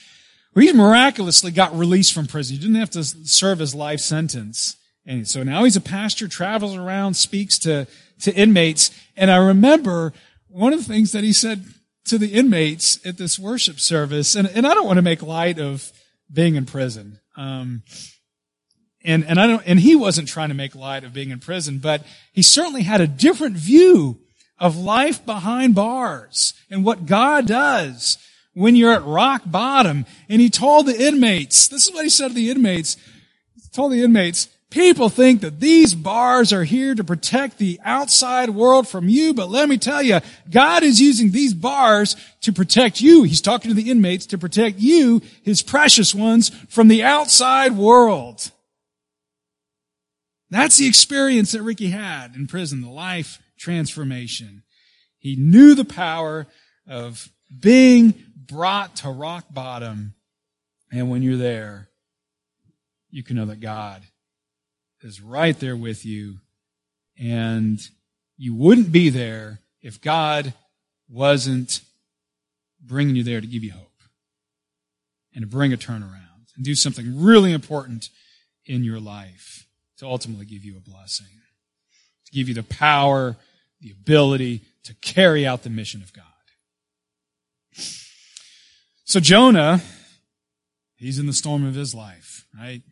Well, 0.55 0.65
he 0.65 0.73
miraculously 0.73 1.51
got 1.51 1.77
released 1.77 2.13
from 2.13 2.27
prison. 2.27 2.57
He 2.57 2.63
didn't 2.63 2.77
have 2.77 2.91
to 2.91 3.03
serve 3.03 3.59
his 3.59 3.75
life 3.75 4.01
sentence. 4.01 4.77
And 5.05 5.27
so 5.27 5.43
now 5.43 5.65
he's 5.65 5.77
a 5.77 5.81
pastor, 5.81 6.29
travels 6.29 6.77
around, 6.77 7.15
speaks 7.15 7.59
to, 7.61 7.87
to 8.21 8.35
inmates. 8.35 8.93
And 9.17 9.31
I 9.31 9.37
remember 9.37 10.13
one 10.49 10.73
of 10.73 10.79
the 10.79 10.85
things 10.85 11.13
that 11.13 11.25
he 11.25 11.33
said 11.33 11.65
to 12.07 12.17
the 12.17 12.33
inmates 12.33 13.05
at 13.05 13.19
this 13.19 13.39
worship 13.39 13.81
service, 13.81 14.37
and, 14.37 14.49
and 14.49 14.67
I 14.67 14.75
don't 14.75 14.87
want 14.87 14.99
to 14.99 15.03
make 15.03 15.23
light 15.23 15.59
of 15.59 15.93
being 16.33 16.55
in 16.55 16.65
prison. 16.65 17.19
Um, 17.37 17.83
and, 19.05 19.25
and 19.25 19.41
I 19.41 19.49
don't, 19.49 19.63
and 19.67 19.81
he 19.81 19.97
wasn't 19.97 20.29
trying 20.29 20.49
to 20.49 20.55
make 20.55 20.77
light 20.77 21.03
of 21.03 21.13
being 21.13 21.31
in 21.31 21.41
prison, 21.41 21.79
but 21.79 22.05
he 22.33 22.43
certainly 22.43 22.83
had 22.83 23.01
a 23.01 23.07
different 23.09 23.57
view 23.57 24.21
of 24.59 24.77
life 24.77 25.25
behind 25.25 25.75
bars 25.75 26.55
and 26.71 26.85
what 26.85 27.07
God 27.07 27.47
does 27.47 28.19
when 28.55 28.75
you're 28.77 28.93
at 28.93 29.05
rock 29.05 29.43
bottom. 29.45 30.07
And 30.29 30.41
he 30.41 30.51
told 30.51 30.87
the 30.87 31.07
inmates, 31.07 31.69
this 31.69 31.87
is 31.87 31.93
what 31.93 32.05
he 32.05 32.11
said 32.11 32.29
to 32.29 32.35
the 32.35 32.51
inmates, 32.51 32.97
he 33.55 33.69
told 33.73 33.93
the 33.93 34.03
inmates, 34.03 34.49
People 34.69 35.09
think 35.09 35.43
that 35.43 35.61
these 35.61 35.95
bars 35.95 36.53
are 36.53 36.65
here 36.65 36.95
to 36.95 37.05
protect 37.05 37.59
the 37.59 37.79
outside 37.85 38.51
world 38.51 38.89
from 38.89 39.09
you, 39.09 39.33
but 39.33 39.49
let 39.49 39.69
me 39.69 39.79
tell 39.79 40.03
you, 40.03 40.21
God 40.51 40.83
is 40.83 41.01
using 41.01 41.31
these 41.31 41.55
bars 41.55 42.17
to 42.41 42.53
protect 42.53 43.01
you. 43.01 43.23
He's 43.23 43.41
talking 43.41 43.71
to 43.71 43.75
the 43.75 43.91
inmates 43.91 44.27
to 44.27 44.39
protect 44.39 44.79
you, 44.79 45.23
His 45.43 45.63
precious 45.63 46.15
ones, 46.15 46.51
from 46.69 46.89
the 46.89 47.05
outside 47.05 47.73
world. 47.73 48.51
That's 50.51 50.77
the 50.77 50.87
experience 50.87 51.53
that 51.53 51.63
Ricky 51.63 51.89
had 51.89 52.37
in 52.37 52.47
prison, 52.47 52.81
the 52.81 52.91
life 52.91 53.41
transformation. 53.59 54.63
He 55.19 55.37
knew 55.37 55.75
the 55.75 55.85
power 55.85 56.47
of 56.87 57.29
being 57.61 58.15
brought 58.37 58.97
to 58.97 59.11
rock 59.11 59.47
bottom. 59.51 60.15
And 60.93 61.11
when 61.11 61.23
you're 61.23 61.37
there, 61.37 61.89
you 63.11 63.23
can 63.23 63.37
know 63.37 63.47
that 63.47 63.61
God 63.61 64.03
is 65.03 65.21
right 65.21 65.59
there 65.59 65.77
with 65.77 66.05
you. 66.05 66.37
And 67.19 67.81
you 68.37 68.55
wouldn't 68.55 68.93
be 68.93 69.09
there 69.09 69.61
if 69.83 70.01
God 70.01 70.53
wasn't 71.09 71.81
bringing 72.81 73.17
you 73.17 73.25
there 73.25 73.41
to 73.41 73.47
give 73.47 73.65
you 73.65 73.73
hope 73.73 73.91
and 75.35 75.43
to 75.43 75.47
bring 75.47 75.73
a 75.73 75.77
turnaround 75.77 76.53
and 76.55 76.65
do 76.65 76.75
something 76.75 77.21
really 77.21 77.53
important 77.53 78.11
in 78.65 78.85
your 78.85 79.01
life 79.01 79.66
to 79.99 80.07
ultimately 80.07 80.45
give 80.45 80.65
you 80.65 80.77
a 80.77 80.81
blessing, 80.81 81.27
to 82.27 82.33
give 82.33 82.49
you 82.49 82.55
the 82.55 82.63
power, 82.63 83.37
the 83.81 83.91
ability 83.91 84.63
to 84.85 84.95
carry 84.95 85.47
out 85.47 85.63
the 85.63 85.71
mission 85.71 86.03
of 86.03 86.13
God. 86.13 86.25
So 89.05 89.21
Jonah, 89.21 89.81
he's 90.97 91.19
in 91.19 91.27
the 91.27 91.33
storm 91.33 91.65
of 91.65 91.75
his 91.75 91.95
life, 91.95 92.47
right? 92.59 92.83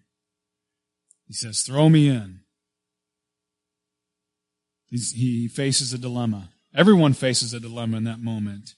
He 1.27 1.35
says, 1.35 1.63
throw 1.63 1.89
me 1.89 2.09
in. 2.09 2.41
He's, 4.87 5.13
he 5.13 5.49
faces 5.49 5.93
a 5.93 5.99
dilemma. 5.99 6.51
Everyone 6.75 7.15
faces 7.15 7.53
a 7.55 7.61
dilemma 7.61 7.97
in 7.97 8.05
that 8.05 8.21
moment. 8.21 8.75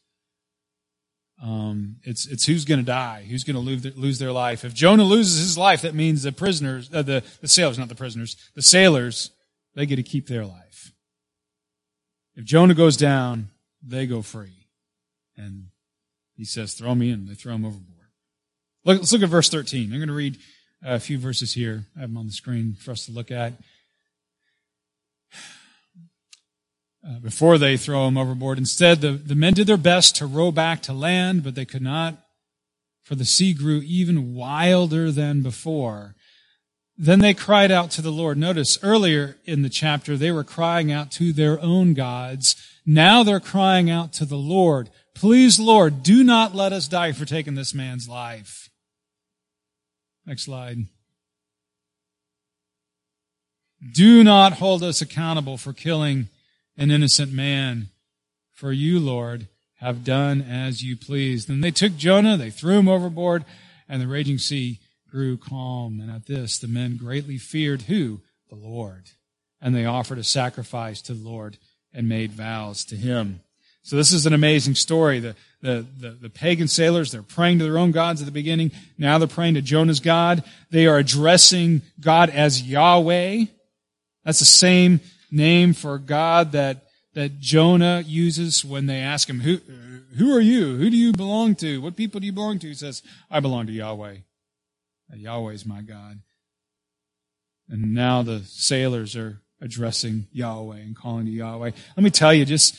Um, 1.43 1.97
it's, 2.03 2.27
it's 2.27 2.47
who's 2.47 2.65
going 2.65 2.81
to 2.81 2.87
die, 2.87 3.27
who's 3.29 3.45
going 3.45 3.57
to 3.57 3.61
lose, 3.61 3.97
lose 3.97 4.19
their 4.19 4.33
life. 4.33 4.65
If 4.65 4.73
Jonah 4.73 5.05
loses 5.05 5.41
his 5.41 5.59
life, 5.59 5.83
that 5.83 5.95
means 5.95 6.23
the 6.23 6.33
prisoners, 6.33 6.89
uh, 6.93 7.03
the, 7.03 7.23
the 7.41 7.49
sailors, 7.49 7.79
not 7.79 7.89
the 7.89 7.95
prisoners, 7.95 8.37
the 8.55 8.63
sailors, 8.63 9.31
they 9.75 9.85
get 9.85 9.97
to 9.97 10.03
keep 10.03 10.27
their 10.27 10.47
life. 10.47 10.93
If 12.35 12.45
Jonah 12.45 12.75
goes 12.75 12.97
down, 12.97 13.51
they 13.83 14.07
go 14.07 14.23
free. 14.23 14.67
And 15.37 15.67
he 16.37 16.45
says, 16.45 16.75
throw 16.75 16.95
me 16.95 17.11
in. 17.11 17.27
They 17.27 17.35
throw 17.35 17.55
him 17.55 17.65
overboard. 17.65 17.97
Look, 18.85 18.99
let's 18.99 19.13
look 19.13 19.23
at 19.23 19.29
verse 19.29 19.49
13. 19.51 19.93
I'm 19.93 19.99
going 19.99 20.09
to 20.09 20.15
read 20.15 20.39
a 20.83 21.01
few 21.01 21.19
verses 21.19 21.53
here. 21.53 21.85
I 21.97 22.01
have 22.01 22.11
them 22.11 22.19
on 22.19 22.27
the 22.27 22.33
screen 22.33 22.75
for 22.79 22.93
us 22.93 23.07
to 23.07 23.13
look 23.13 23.31
at. 23.31 23.53
Uh, 27.09 27.21
before 27.21 27.57
they 27.57 27.77
throw 27.77 28.09
him 28.09 28.19
overboard. 28.19 28.59
Instead, 28.59 29.01
the, 29.01 29.13
the 29.13 29.37
men 29.37 29.55
did 29.55 29.69
their 29.69 29.77
best 29.77 30.17
to 30.17 30.27
row 30.27 30.51
back 30.51 30.83
to 30.83 30.93
land, 30.93 31.45
but 31.45 31.55
they 31.55 31.65
could 31.65 31.83
not, 31.83 32.19
for 33.05 33.15
the 33.15 33.25
sea 33.25 33.53
grew 33.53 33.81
even 33.85 34.35
wilder 34.35 35.13
than 35.13 35.41
before. 35.41 36.17
Then 36.99 37.21
they 37.21 37.33
cried 37.33 37.71
out 37.71 37.93
to 37.93 38.03
the 38.03 38.11
Lord. 38.11 38.39
Notice 38.39 38.79
earlier 38.83 39.37
in 39.45 39.63
the 39.63 39.69
chapter, 39.69 40.17
they 40.17 40.33
were 40.33 40.43
crying 40.43 40.91
out 40.91 41.13
to 41.13 41.33
their 41.33 41.61
own 41.61 41.95
gods. 41.95 42.57
Now 42.85 43.23
they're 43.23 43.39
crying 43.39 43.89
out 43.89 44.13
to 44.15 44.25
the 44.25 44.35
Lord. 44.35 44.91
Please, 45.15 45.61
Lord, 45.61 46.03
do 46.03 46.25
not 46.25 46.57
let 46.57 46.73
us 46.73 46.89
die 46.89 47.13
for 47.13 47.25
taking 47.25 47.55
this 47.55 47.73
man's 47.73 48.09
life. 48.09 48.69
Next 50.25 50.43
slide. 50.43 50.79
Do 53.95 54.25
not 54.25 54.55
hold 54.55 54.83
us 54.83 55.01
accountable 55.01 55.57
for 55.57 55.73
killing 55.73 56.31
an 56.77 56.91
innocent 56.91 57.33
man, 57.33 57.89
for 58.53 58.73
you, 58.73 58.99
Lord, 58.99 59.49
have 59.77 60.05
done 60.05 60.43
as 60.43 60.83
you 60.83 60.97
pleased. 60.97 61.49
Then 61.49 61.61
they 61.61 61.71
took 61.71 61.97
Jonah, 61.97 62.37
they 62.37 62.51
threw 62.51 62.79
him 62.79 62.89
overboard, 62.89 63.45
and 63.89 64.01
the 64.01 64.09
raging 64.09 64.39
sea 64.39 64.81
grew 65.11 65.37
calm. 65.37 66.01
And 66.01 66.11
at 66.11 66.27
this, 66.27 66.59
the 66.59 66.69
men 66.69 66.97
greatly 66.97 67.39
feared 67.39 67.83
who? 67.83 68.21
The 68.49 68.57
Lord. 68.57 69.11
And 69.61 69.75
they 69.75 69.85
offered 69.85 70.19
a 70.19 70.25
sacrifice 70.25 71.01
to 71.03 71.15
the 71.15 71.29
Lord 71.29 71.59
and 71.93 72.09
made 72.09 72.33
vows 72.33 72.85
to 72.87 72.97
him. 72.97 73.41
So 73.83 73.97
this 73.97 74.13
is 74.13 74.27
an 74.27 74.33
amazing 74.33 74.75
story. 74.75 75.21
The, 75.21 75.37
the, 75.63 75.87
the, 75.99 76.11
the, 76.11 76.31
pagan 76.31 76.67
sailors, 76.67 77.13
they're 77.13 77.23
praying 77.23 77.59
to 77.59 77.65
their 77.65 77.79
own 77.79 77.93
gods 77.93 78.21
at 78.21 78.27
the 78.27 78.33
beginning. 78.33 78.73
Now 78.99 79.19
they're 79.19 79.29
praying 79.29 79.55
to 79.55 79.63
Jonah's 79.63 80.01
God. 80.01 80.43
They 80.71 80.87
are 80.87 80.99
addressing 80.99 81.83
God 82.01 82.31
as 82.31 82.61
Yahweh. 82.61 83.45
That's 84.25 84.41
the 84.41 84.45
same 84.45 85.01
name 85.31 85.73
for 85.73 85.99
God 85.99 86.53
that, 86.53 86.85
that 87.15 87.39
Jonah 87.39 88.03
uses 88.07 88.65
when 88.65 88.87
they 88.87 88.99
ask 88.99 89.29
him, 89.29 89.41
who, 89.41 89.59
who 90.17 90.35
are 90.35 90.41
you? 90.41 90.77
Who 90.77 90.91
do 90.91 90.97
you 90.97 91.13
belong 91.13 91.55
to? 91.57 91.81
What 91.81 91.97
people 91.97 92.21
do 92.21 92.27
you 92.27 92.33
belong 92.33 92.59
to? 92.61 92.69
He 92.69 92.75
says, 92.75 93.03
I 93.31 93.41
belong 93.41 93.67
to 93.67 93.73
Yahweh. 93.73 94.17
Yahweh 95.15 95.53
is 95.53 95.67
my 95.67 95.83
God. 95.83 96.21
And 97.69 97.95
now 97.95 98.23
the 98.23 98.41
sailors 98.45 99.17
are 99.17 99.41
addressing 99.61 100.27
Yahweh 100.33 100.79
and 100.79 100.97
calling 100.97 101.27
to 101.27 101.33
Yahweh. 101.33 101.71
Let 101.97 102.03
me 102.03 102.11
tell 102.11 102.33
you, 102.33 102.45
just, 102.45 102.77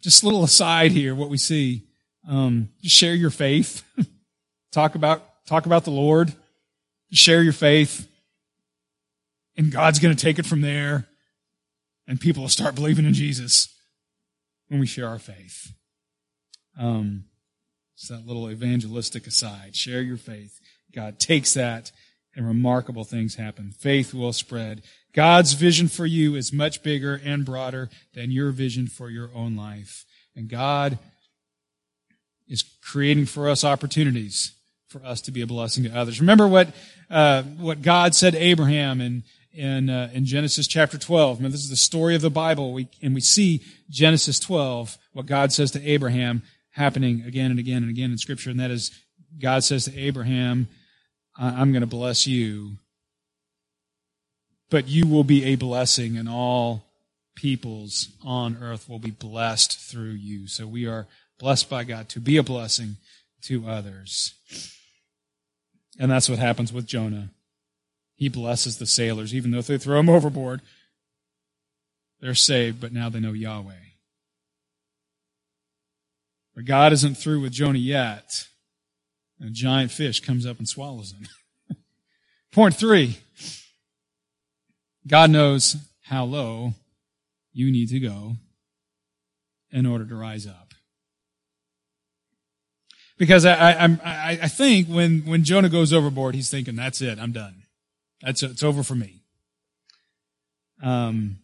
just 0.00 0.22
a 0.22 0.26
little 0.26 0.44
aside 0.44 0.92
here, 0.92 1.14
what 1.14 1.28
we 1.28 1.38
see. 1.38 1.84
Um, 2.28 2.70
just 2.82 2.96
share 2.96 3.14
your 3.14 3.30
faith. 3.30 3.82
talk 4.72 4.94
about, 4.94 5.22
talk 5.46 5.66
about 5.66 5.84
the 5.84 5.90
Lord. 5.90 6.32
Share 7.12 7.42
your 7.42 7.52
faith. 7.52 8.08
And 9.56 9.70
God's 9.70 9.98
going 9.98 10.14
to 10.14 10.20
take 10.20 10.38
it 10.38 10.46
from 10.46 10.60
there. 10.60 11.06
And 12.10 12.20
people 12.20 12.42
will 12.42 12.48
start 12.48 12.74
believing 12.74 13.04
in 13.04 13.14
Jesus 13.14 13.72
when 14.66 14.80
we 14.80 14.86
share 14.86 15.06
our 15.06 15.20
faith. 15.20 15.72
Um, 16.76 17.26
it's 17.94 18.08
that 18.08 18.26
little 18.26 18.50
evangelistic 18.50 19.28
aside. 19.28 19.76
Share 19.76 20.02
your 20.02 20.16
faith. 20.16 20.58
God 20.92 21.20
takes 21.20 21.54
that 21.54 21.92
and 22.34 22.48
remarkable 22.48 23.04
things 23.04 23.36
happen. 23.36 23.70
Faith 23.70 24.12
will 24.12 24.32
spread. 24.32 24.82
God's 25.14 25.52
vision 25.52 25.86
for 25.86 26.04
you 26.04 26.34
is 26.34 26.52
much 26.52 26.82
bigger 26.82 27.20
and 27.24 27.44
broader 27.44 27.88
than 28.12 28.32
your 28.32 28.50
vision 28.50 28.88
for 28.88 29.08
your 29.08 29.30
own 29.32 29.54
life. 29.54 30.04
And 30.34 30.48
God 30.48 30.98
is 32.48 32.64
creating 32.82 33.26
for 33.26 33.48
us 33.48 33.62
opportunities 33.62 34.54
for 34.88 35.00
us 35.04 35.20
to 35.20 35.30
be 35.30 35.42
a 35.42 35.46
blessing 35.46 35.84
to 35.84 35.96
others. 35.96 36.20
Remember 36.20 36.48
what 36.48 36.74
uh, 37.08 37.42
what 37.42 37.82
God 37.82 38.16
said 38.16 38.32
to 38.32 38.38
Abraham 38.40 39.00
in 39.00 39.22
in 39.52 39.90
uh, 39.90 40.10
in 40.12 40.24
Genesis 40.24 40.66
chapter 40.66 40.98
12. 40.98 41.40
Now, 41.40 41.48
this 41.48 41.62
is 41.62 41.70
the 41.70 41.76
story 41.76 42.14
of 42.14 42.22
the 42.22 42.30
Bible, 42.30 42.72
we, 42.72 42.88
and 43.02 43.14
we 43.14 43.20
see 43.20 43.62
Genesis 43.88 44.38
12, 44.38 44.98
what 45.12 45.26
God 45.26 45.52
says 45.52 45.70
to 45.72 45.84
Abraham 45.86 46.42
happening 46.70 47.22
again 47.26 47.50
and 47.50 47.58
again 47.58 47.82
and 47.82 47.90
again 47.90 48.10
in 48.10 48.18
Scripture, 48.18 48.50
and 48.50 48.60
that 48.60 48.70
is 48.70 48.90
God 49.40 49.64
says 49.64 49.84
to 49.84 49.98
Abraham, 49.98 50.68
I'm 51.38 51.72
going 51.72 51.82
to 51.82 51.86
bless 51.86 52.26
you, 52.26 52.72
but 54.70 54.88
you 54.88 55.06
will 55.06 55.24
be 55.24 55.44
a 55.44 55.54
blessing, 55.54 56.16
and 56.16 56.28
all 56.28 56.84
peoples 57.34 58.08
on 58.22 58.58
earth 58.60 58.88
will 58.88 58.98
be 58.98 59.10
blessed 59.10 59.78
through 59.78 60.10
you. 60.10 60.46
So 60.46 60.66
we 60.66 60.86
are 60.86 61.06
blessed 61.38 61.70
by 61.70 61.84
God 61.84 62.08
to 62.10 62.20
be 62.20 62.36
a 62.36 62.42
blessing 62.42 62.96
to 63.42 63.66
others. 63.66 64.34
And 65.98 66.10
that's 66.10 66.28
what 66.28 66.38
happens 66.38 66.72
with 66.72 66.86
Jonah. 66.86 67.30
He 68.20 68.28
blesses 68.28 68.76
the 68.76 68.84
sailors, 68.84 69.34
even 69.34 69.50
though 69.50 69.60
if 69.60 69.66
they 69.66 69.78
throw 69.78 69.98
him 69.98 70.10
overboard, 70.10 70.60
they're 72.20 72.34
saved, 72.34 72.78
but 72.78 72.92
now 72.92 73.08
they 73.08 73.18
know 73.18 73.32
Yahweh. 73.32 73.72
But 76.54 76.66
God 76.66 76.92
isn't 76.92 77.14
through 77.14 77.40
with 77.40 77.52
Jonah 77.52 77.78
yet 77.78 78.44
and 79.38 79.48
a 79.48 79.52
giant 79.52 79.90
fish 79.90 80.20
comes 80.20 80.44
up 80.44 80.58
and 80.58 80.68
swallows 80.68 81.14
him. 81.14 81.76
Point 82.52 82.74
three 82.74 83.16
God 85.06 85.30
knows 85.30 85.76
how 86.02 86.24
low 86.24 86.74
you 87.54 87.72
need 87.72 87.88
to 87.88 88.00
go 88.00 88.36
in 89.70 89.86
order 89.86 90.04
to 90.04 90.14
rise 90.14 90.46
up. 90.46 90.74
Because 93.16 93.46
I, 93.46 93.54
I, 93.54 93.84
I, 94.04 94.38
I 94.42 94.48
think 94.48 94.88
when, 94.88 95.20
when 95.20 95.42
Jonah 95.42 95.70
goes 95.70 95.94
overboard, 95.94 96.34
he's 96.34 96.50
thinking, 96.50 96.76
that's 96.76 97.00
it, 97.00 97.18
I'm 97.18 97.32
done. 97.32 97.62
That's 98.22 98.42
it's 98.42 98.62
over 98.62 98.82
for 98.82 98.94
me. 98.94 99.22
Um, 100.82 101.38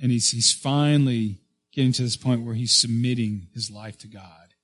and 0.00 0.10
he's, 0.10 0.30
he's 0.30 0.52
finally 0.52 1.38
getting 1.72 1.92
to 1.92 2.02
this 2.02 2.16
point 2.16 2.42
where 2.42 2.54
he's 2.54 2.72
submitting 2.72 3.48
his 3.54 3.70
life 3.70 3.98
to 3.98 4.08
God. 4.08 4.54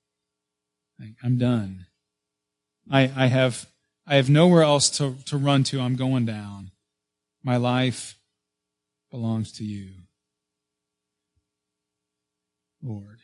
Like, 0.98 1.14
I'm 1.22 1.38
done. 1.38 1.87
I, 2.90 3.11
I 3.16 3.26
have 3.26 3.66
I 4.07 4.16
have 4.16 4.29
nowhere 4.29 4.62
else 4.62 4.90
to, 4.98 5.14
to 5.26 5.37
run 5.37 5.62
to. 5.64 5.81
I'm 5.81 5.94
going 5.94 6.24
down. 6.24 6.72
My 7.44 7.57
life 7.57 8.18
belongs 9.11 9.53
to 9.53 9.64
you, 9.64 9.90
Lord. 12.83 13.20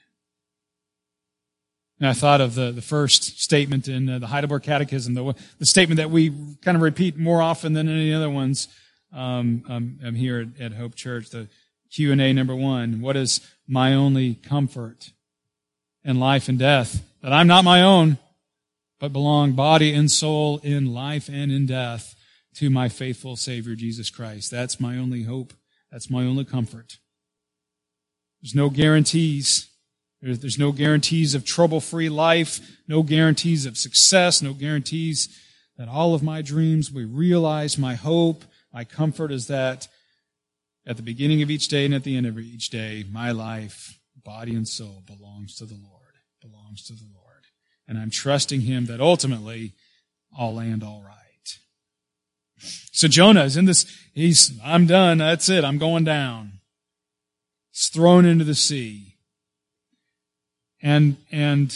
And 1.98 2.08
I 2.08 2.12
thought 2.12 2.40
of 2.40 2.54
the, 2.54 2.72
the 2.72 2.82
first 2.82 3.40
statement 3.40 3.88
in 3.88 4.08
uh, 4.08 4.18
the 4.18 4.26
Heidelberg 4.26 4.62
Catechism, 4.62 5.14
the, 5.14 5.34
the 5.58 5.66
statement 5.66 5.96
that 5.96 6.10
we 6.10 6.30
kind 6.62 6.76
of 6.76 6.82
repeat 6.82 7.16
more 7.16 7.40
often 7.40 7.72
than 7.72 7.88
any 7.88 8.12
other 8.12 8.28
ones 8.28 8.68
um, 9.12 9.64
um, 9.68 9.98
I'm 10.04 10.14
here 10.14 10.40
at, 10.40 10.60
at 10.60 10.72
Hope 10.72 10.94
Church. 10.94 11.30
The 11.30 11.48
Q&A 11.90 12.32
number 12.32 12.54
one, 12.54 13.00
what 13.00 13.16
is 13.16 13.40
my 13.66 13.94
only 13.94 14.34
comfort 14.34 15.12
in 16.04 16.20
life 16.20 16.48
and 16.48 16.58
death? 16.58 17.02
That 17.22 17.32
I'm 17.32 17.46
not 17.46 17.64
my 17.64 17.82
own, 17.82 18.18
but 19.00 19.12
belong 19.12 19.52
body 19.52 19.94
and 19.94 20.10
soul 20.10 20.58
in 20.62 20.92
life 20.92 21.28
and 21.28 21.50
in 21.50 21.66
death 21.66 22.14
to 22.56 22.68
my 22.68 22.88
faithful 22.88 23.36
Savior, 23.36 23.74
Jesus 23.74 24.10
Christ. 24.10 24.50
That's 24.50 24.80
my 24.80 24.98
only 24.98 25.22
hope. 25.22 25.54
That's 25.90 26.10
my 26.10 26.24
only 26.24 26.44
comfort. 26.44 26.98
There's 28.42 28.54
no 28.54 28.68
guarantees. 28.68 29.68
There's 30.34 30.58
no 30.58 30.72
guarantees 30.72 31.34
of 31.34 31.44
trouble-free 31.44 32.08
life, 32.08 32.60
no 32.88 33.02
guarantees 33.02 33.66
of 33.66 33.78
success, 33.78 34.42
no 34.42 34.52
guarantees 34.52 35.28
that 35.78 35.88
all 35.88 36.14
of 36.14 36.22
my 36.22 36.42
dreams 36.42 36.90
will 36.90 37.02
be 37.02 37.04
realized. 37.04 37.78
My 37.78 37.94
hope, 37.94 38.44
my 38.72 38.84
comfort 38.84 39.30
is 39.30 39.46
that 39.46 39.88
at 40.86 40.96
the 40.96 41.02
beginning 41.02 41.42
of 41.42 41.50
each 41.50 41.68
day 41.68 41.84
and 41.84 41.94
at 41.94 42.04
the 42.04 42.16
end 42.16 42.26
of 42.26 42.38
each 42.38 42.70
day, 42.70 43.04
my 43.10 43.30
life, 43.30 43.98
body 44.24 44.54
and 44.54 44.66
soul 44.66 45.02
belongs 45.06 45.54
to 45.56 45.64
the 45.64 45.74
Lord, 45.74 46.14
belongs 46.40 46.84
to 46.86 46.92
the 46.92 47.08
Lord. 47.14 47.44
And 47.86 47.98
I'm 47.98 48.10
trusting 48.10 48.62
him 48.62 48.86
that 48.86 49.00
ultimately 49.00 49.74
I'll 50.36 50.54
land 50.54 50.82
all 50.82 51.02
right. 51.06 51.14
So 52.58 53.06
Jonah 53.06 53.44
is 53.44 53.56
in 53.56 53.66
this, 53.66 53.84
he's, 54.14 54.58
I'm 54.64 54.86
done. 54.86 55.18
That's 55.18 55.48
it. 55.48 55.64
I'm 55.64 55.78
going 55.78 56.04
down. 56.04 56.60
He's 57.70 57.88
thrown 57.88 58.24
into 58.24 58.44
the 58.44 58.54
sea. 58.54 59.05
And, 60.82 61.16
and 61.30 61.74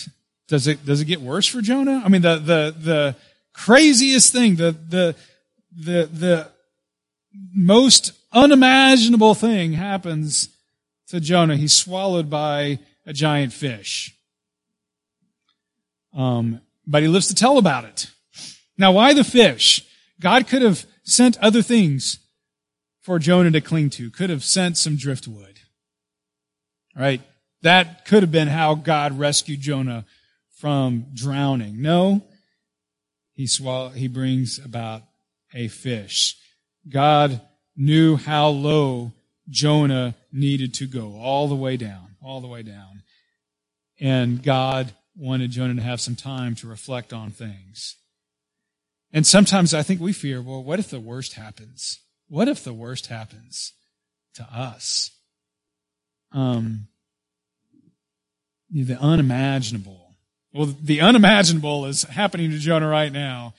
does 0.49 0.67
it, 0.67 0.85
does 0.85 1.01
it 1.01 1.07
get 1.07 1.21
worse 1.21 1.47
for 1.47 1.61
Jonah? 1.61 2.03
I 2.05 2.09
mean, 2.09 2.23
the, 2.23 2.37
the, 2.37 2.75
the 2.79 3.17
craziest 3.53 4.33
thing, 4.33 4.57
the, 4.57 4.73
the, 4.73 5.17
the, 5.77 6.07
the 6.13 6.49
most 7.55 8.13
unimaginable 8.33 9.35
thing 9.35 9.73
happens 9.73 10.49
to 11.09 11.21
Jonah. 11.21 11.57
He's 11.57 11.75
swallowed 11.75 12.31
by 12.31 12.79
a 13.07 13.13
giant 13.13 13.53
fish. 13.53 14.15
Um, 16.13 16.61
but 16.87 17.03
he 17.03 17.09
lives 17.09 17.29
to 17.29 17.35
tell 17.35 17.59
about 17.59 17.85
it. 17.85 18.11
Now, 18.77 18.93
why 18.93 19.15
the 19.15 19.25
fish? 19.25 19.85
God 20.21 20.49
could 20.49 20.63
have 20.63 20.87
sent 21.05 21.39
other 21.39 21.63
things 21.63 22.19
for 23.01 23.19
Jonah 23.19 23.51
to 23.51 23.61
cling 23.61 23.91
to, 23.91 24.11
could 24.11 24.31
have 24.31 24.45
sent 24.45 24.77
some 24.77 24.97
driftwood. 24.97 25.61
Right? 26.97 27.21
That 27.63 28.05
could 28.05 28.23
have 28.23 28.33
been 28.33 28.49
how 28.49 28.75
God 28.75 29.19
rescued 29.19 29.61
Jonah 29.61 30.05
from 30.57 31.07
drowning. 31.15 31.81
No, 31.81 32.23
he 33.35 33.47
swallow, 33.47 33.91
he 33.91 34.09
brings 34.09 34.59
about 34.59 35.03
a 35.55 35.69
fish. 35.69 36.37
God 36.89 37.41
knew 37.77 38.17
how 38.17 38.49
low 38.49 39.13
Jonah 39.49 40.15
needed 40.33 40.75
to 40.75 40.87
go, 40.87 41.15
all 41.15 41.49
the 41.49 41.55
way 41.55 41.77
down, 41.77 42.17
all 42.23 42.41
the 42.41 42.47
way 42.47 42.63
down. 42.63 43.03
And 43.99 44.43
God 44.43 44.93
wanted 45.17 45.51
Jonah 45.51 45.75
to 45.75 45.83
have 45.83 46.01
some 46.01 46.17
time 46.17 46.55
to 46.57 46.67
reflect 46.67 47.13
on 47.13 47.31
things. 47.31 47.97
And 49.13 49.27
sometimes 49.27 49.75
I 49.75 49.83
think 49.83 50.01
we 50.01 50.13
fear, 50.13 50.41
well, 50.41 50.63
what 50.63 50.79
if 50.79 50.89
the 50.89 51.01
worst 51.01 51.35
happens? 51.35 52.01
What 52.29 52.49
if 52.49 52.63
the 52.63 52.73
worst 52.73 53.09
happens 53.09 53.73
to 54.35 54.45
us? 54.45 55.11
Um, 56.33 56.87
the 58.73 58.99
unimaginable. 59.01 60.15
Well, 60.53 60.75
the 60.81 61.01
unimaginable 61.01 61.87
is 61.87 62.05
happening 62.05 62.51
to 62.51 62.59
Jonah 62.59 62.89
right 62.89 63.13
now. 63.13 63.55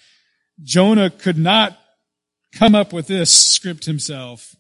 Jonah 0.61 1.09
could 1.09 1.37
not 1.37 1.77
come 2.53 2.75
up 2.75 2.91
with 2.93 3.07
this 3.07 3.31
script 3.31 3.85
himself. 3.85 4.55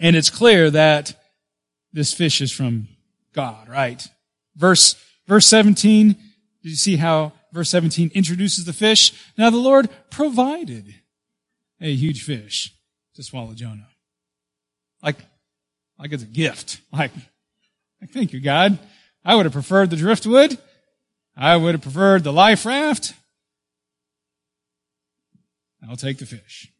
And 0.00 0.16
it's 0.16 0.30
clear 0.30 0.70
that 0.70 1.14
this 1.92 2.12
fish 2.12 2.40
is 2.40 2.50
from 2.50 2.88
God, 3.32 3.68
right? 3.68 4.06
Verse 4.56 4.96
Verse 5.26 5.46
17, 5.46 6.08
did 6.08 6.18
you 6.62 6.74
see 6.74 6.96
how 6.96 7.32
verse 7.52 7.70
17 7.70 8.10
introduces 8.14 8.64
the 8.64 8.72
fish? 8.72 9.12
Now 9.38 9.50
the 9.50 9.56
Lord 9.56 9.88
provided 10.10 10.94
a 11.80 11.94
huge 11.94 12.22
fish 12.22 12.74
to 13.14 13.22
swallow 13.22 13.54
Jonah. 13.54 13.88
Like, 15.02 15.16
like 15.98 16.12
it's 16.12 16.22
a 16.22 16.26
gift. 16.26 16.80
Like, 16.92 17.12
Thank 18.12 18.32
you, 18.32 18.40
God. 18.40 18.78
I 19.24 19.34
would 19.34 19.46
have 19.46 19.52
preferred 19.52 19.90
the 19.90 19.96
driftwood. 19.96 20.58
I 21.36 21.56
would 21.56 21.74
have 21.74 21.82
preferred 21.82 22.24
the 22.24 22.32
life 22.32 22.66
raft. 22.66 23.14
I'll 25.88 25.96
take 25.96 26.18
the 26.18 26.26
fish. 26.26 26.70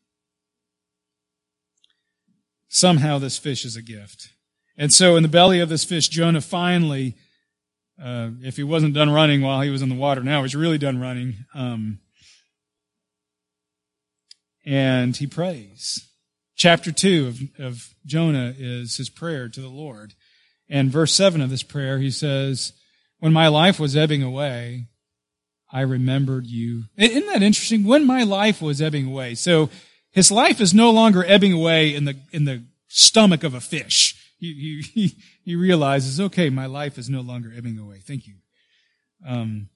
Somehow 2.68 3.18
this 3.18 3.38
fish 3.38 3.64
is 3.64 3.76
a 3.76 3.82
gift. 3.82 4.30
And 4.76 4.92
so 4.92 5.16
in 5.16 5.22
the 5.22 5.28
belly 5.28 5.60
of 5.60 5.68
this 5.68 5.84
fish, 5.84 6.08
Jonah 6.08 6.40
finally, 6.40 7.14
uh, 8.02 8.30
if 8.42 8.56
he 8.56 8.64
wasn't 8.64 8.94
done 8.94 9.10
running 9.10 9.42
while 9.42 9.60
he 9.60 9.70
was 9.70 9.82
in 9.82 9.88
the 9.88 9.94
water, 9.94 10.22
now 10.22 10.42
he's 10.42 10.56
really 10.56 10.78
done 10.78 11.00
running. 11.00 11.34
Um, 11.54 12.00
and 14.64 15.16
he 15.16 15.26
prays. 15.26 16.08
Chapter 16.56 16.90
2 16.90 17.26
of, 17.26 17.64
of 17.64 17.94
Jonah 18.06 18.54
is 18.56 18.96
his 18.96 19.10
prayer 19.10 19.48
to 19.48 19.60
the 19.60 19.68
Lord. 19.68 20.14
And 20.74 20.90
verse 20.90 21.14
7 21.14 21.40
of 21.40 21.50
this 21.50 21.62
prayer, 21.62 22.00
he 22.00 22.10
says, 22.10 22.72
When 23.20 23.32
my 23.32 23.46
life 23.46 23.78
was 23.78 23.94
ebbing 23.94 24.24
away, 24.24 24.88
I 25.70 25.82
remembered 25.82 26.48
you. 26.48 26.86
Isn't 26.96 27.26
that 27.26 27.44
interesting? 27.44 27.84
When 27.84 28.04
my 28.04 28.24
life 28.24 28.60
was 28.60 28.82
ebbing 28.82 29.06
away. 29.06 29.36
So 29.36 29.70
his 30.10 30.32
life 30.32 30.60
is 30.60 30.74
no 30.74 30.90
longer 30.90 31.24
ebbing 31.24 31.52
away 31.52 31.94
in 31.94 32.06
the, 32.06 32.16
in 32.32 32.44
the 32.44 32.64
stomach 32.88 33.44
of 33.44 33.54
a 33.54 33.60
fish. 33.60 34.34
He, 34.36 34.82
he, 34.94 35.16
he 35.44 35.54
realizes, 35.54 36.20
okay, 36.20 36.50
my 36.50 36.66
life 36.66 36.98
is 36.98 37.08
no 37.08 37.20
longer 37.20 37.52
ebbing 37.56 37.78
away. 37.78 38.00
Thank 38.00 38.26
you. 38.26 38.34
Um, 39.24 39.68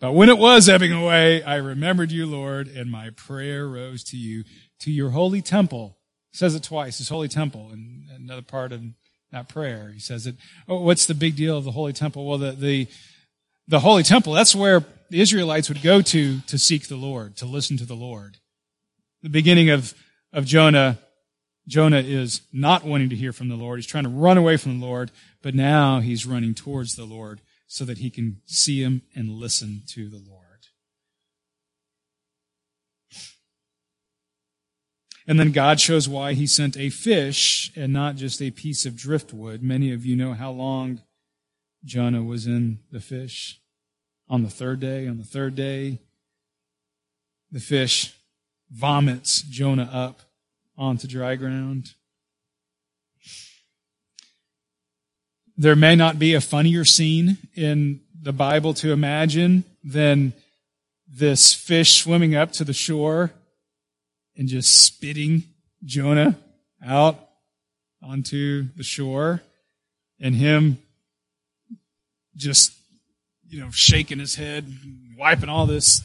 but 0.00 0.14
when 0.14 0.30
it 0.30 0.38
was 0.38 0.68
ebbing 0.68 0.92
away, 0.92 1.44
I 1.44 1.54
remembered 1.54 2.10
you, 2.10 2.26
Lord, 2.26 2.66
and 2.66 2.90
my 2.90 3.10
prayer 3.10 3.68
rose 3.68 4.02
to 4.04 4.16
you, 4.16 4.42
to 4.80 4.90
your 4.90 5.10
holy 5.10 5.42
temple. 5.42 5.96
He 6.32 6.38
says 6.38 6.56
it 6.56 6.64
twice, 6.64 6.98
his 6.98 7.08
holy 7.08 7.28
temple, 7.28 7.70
and 7.70 8.10
another 8.10 8.42
part 8.42 8.72
of 8.72 8.82
that 9.32 9.48
prayer. 9.48 9.90
He 9.92 10.00
says 10.00 10.26
it. 10.26 10.36
Oh, 10.68 10.82
what's 10.82 11.06
the 11.06 11.14
big 11.14 11.36
deal 11.36 11.58
of 11.58 11.64
the 11.64 11.72
holy 11.72 11.92
temple? 11.92 12.26
Well, 12.26 12.38
the, 12.38 12.52
the, 12.52 12.88
the 13.66 13.80
holy 13.80 14.02
temple, 14.02 14.32
that's 14.32 14.54
where 14.54 14.84
the 15.10 15.20
Israelites 15.20 15.68
would 15.68 15.82
go 15.82 16.02
to 16.02 16.40
to 16.40 16.58
seek 16.58 16.88
the 16.88 16.96
Lord, 16.96 17.36
to 17.36 17.46
listen 17.46 17.76
to 17.78 17.86
the 17.86 17.94
Lord. 17.94 18.38
The 19.22 19.28
beginning 19.28 19.70
of, 19.70 19.94
of 20.32 20.44
Jonah, 20.44 20.98
Jonah 21.66 22.00
is 22.00 22.42
not 22.52 22.84
wanting 22.84 23.10
to 23.10 23.16
hear 23.16 23.32
from 23.32 23.48
the 23.48 23.56
Lord. 23.56 23.78
He's 23.78 23.86
trying 23.86 24.04
to 24.04 24.10
run 24.10 24.38
away 24.38 24.56
from 24.56 24.80
the 24.80 24.86
Lord, 24.86 25.10
but 25.42 25.54
now 25.54 26.00
he's 26.00 26.26
running 26.26 26.54
towards 26.54 26.94
the 26.94 27.04
Lord 27.04 27.40
so 27.66 27.84
that 27.84 27.98
he 27.98 28.10
can 28.10 28.40
see 28.46 28.82
him 28.82 29.02
and 29.14 29.28
listen 29.28 29.82
to 29.88 30.08
the 30.08 30.22
Lord. 30.26 30.47
And 35.28 35.38
then 35.38 35.52
God 35.52 35.78
shows 35.78 36.08
why 36.08 36.32
he 36.32 36.46
sent 36.46 36.78
a 36.78 36.88
fish 36.88 37.70
and 37.76 37.92
not 37.92 38.16
just 38.16 38.40
a 38.40 38.50
piece 38.50 38.86
of 38.86 38.96
driftwood. 38.96 39.62
Many 39.62 39.92
of 39.92 40.06
you 40.06 40.16
know 40.16 40.32
how 40.32 40.50
long 40.50 41.02
Jonah 41.84 42.22
was 42.22 42.46
in 42.46 42.78
the 42.90 42.98
fish. 42.98 43.60
On 44.30 44.42
the 44.42 44.48
third 44.48 44.80
day, 44.80 45.06
on 45.06 45.18
the 45.18 45.24
third 45.24 45.54
day, 45.54 45.98
the 47.52 47.60
fish 47.60 48.14
vomits 48.70 49.42
Jonah 49.42 49.90
up 49.92 50.22
onto 50.78 51.06
dry 51.06 51.36
ground. 51.36 51.92
There 55.58 55.76
may 55.76 55.94
not 55.94 56.18
be 56.18 56.32
a 56.32 56.40
funnier 56.40 56.86
scene 56.86 57.36
in 57.54 58.00
the 58.18 58.32
Bible 58.32 58.72
to 58.74 58.92
imagine 58.92 59.64
than 59.84 60.32
this 61.06 61.52
fish 61.52 62.02
swimming 62.02 62.34
up 62.34 62.52
to 62.52 62.64
the 62.64 62.72
shore 62.72 63.32
and 64.38 64.48
just 64.48 64.84
spitting 64.84 65.42
Jonah 65.84 66.38
out 66.86 67.18
onto 68.02 68.68
the 68.76 68.84
shore 68.84 69.42
and 70.20 70.34
him 70.34 70.78
just, 72.36 72.72
you 73.48 73.60
know, 73.60 73.70
shaking 73.72 74.20
his 74.20 74.36
head, 74.36 74.72
wiping 75.18 75.48
all 75.48 75.66
this 75.66 76.02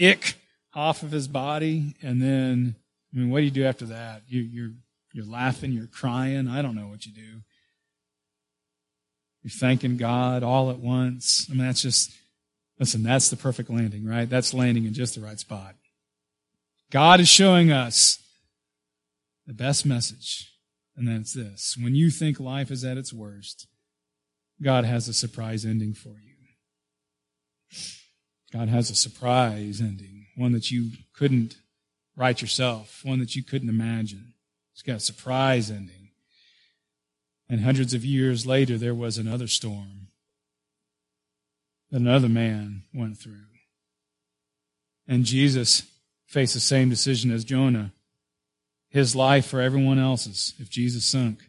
ick 0.00 0.36
off 0.74 1.02
of 1.02 1.10
his 1.10 1.26
body. 1.26 1.96
And 2.02 2.22
then, 2.22 2.76
I 3.12 3.18
mean, 3.18 3.30
what 3.30 3.38
do 3.40 3.44
you 3.44 3.50
do 3.50 3.64
after 3.64 3.86
that? 3.86 4.22
You, 4.28 4.42
you're, 4.42 4.70
you're 5.12 5.26
laughing, 5.26 5.72
you're 5.72 5.88
crying. 5.88 6.46
I 6.46 6.62
don't 6.62 6.76
know 6.76 6.86
what 6.86 7.04
you 7.04 7.12
do. 7.12 7.42
You're 9.42 9.50
thanking 9.50 9.96
God 9.96 10.44
all 10.44 10.70
at 10.70 10.78
once. 10.78 11.48
I 11.50 11.54
mean, 11.54 11.66
that's 11.66 11.82
just, 11.82 12.12
listen, 12.78 13.02
that's 13.02 13.28
the 13.28 13.36
perfect 13.36 13.70
landing, 13.70 14.06
right? 14.06 14.28
That's 14.28 14.54
landing 14.54 14.84
in 14.84 14.94
just 14.94 15.16
the 15.16 15.20
right 15.20 15.38
spot. 15.38 15.74
God 16.90 17.20
is 17.20 17.28
showing 17.28 17.70
us 17.70 18.18
the 19.46 19.52
best 19.52 19.84
message, 19.84 20.52
and 20.96 21.06
that's 21.06 21.34
this. 21.34 21.76
When 21.78 21.94
you 21.94 22.10
think 22.10 22.40
life 22.40 22.70
is 22.70 22.84
at 22.84 22.96
its 22.96 23.12
worst, 23.12 23.66
God 24.62 24.84
has 24.84 25.08
a 25.08 25.14
surprise 25.14 25.64
ending 25.64 25.94
for 25.94 26.08
you. 26.20 26.34
God 28.52 28.68
has 28.68 28.90
a 28.90 28.94
surprise 28.94 29.80
ending, 29.80 30.26
one 30.36 30.52
that 30.52 30.70
you 30.70 30.92
couldn't 31.12 31.56
write 32.16 32.40
yourself, 32.40 33.02
one 33.04 33.18
that 33.20 33.36
you 33.36 33.42
couldn't 33.42 33.68
imagine. 33.68 34.32
It's 34.72 34.82
got 34.82 34.96
a 34.96 35.00
surprise 35.00 35.70
ending. 35.70 36.10
And 37.48 37.60
hundreds 37.60 37.94
of 37.94 38.04
years 38.04 38.46
later, 38.46 38.78
there 38.78 38.94
was 38.94 39.18
another 39.18 39.46
storm 39.46 40.08
that 41.90 42.00
another 42.00 42.28
man 42.28 42.84
went 42.92 43.18
through. 43.18 43.46
And 45.06 45.24
Jesus 45.24 45.84
faced 46.28 46.54
the 46.54 46.60
same 46.60 46.88
decision 46.88 47.32
as 47.32 47.42
Jonah. 47.42 47.92
His 48.90 49.16
life 49.16 49.46
for 49.46 49.60
everyone 49.60 49.98
else's. 49.98 50.54
If 50.58 50.70
Jesus 50.70 51.04
sunk, 51.04 51.40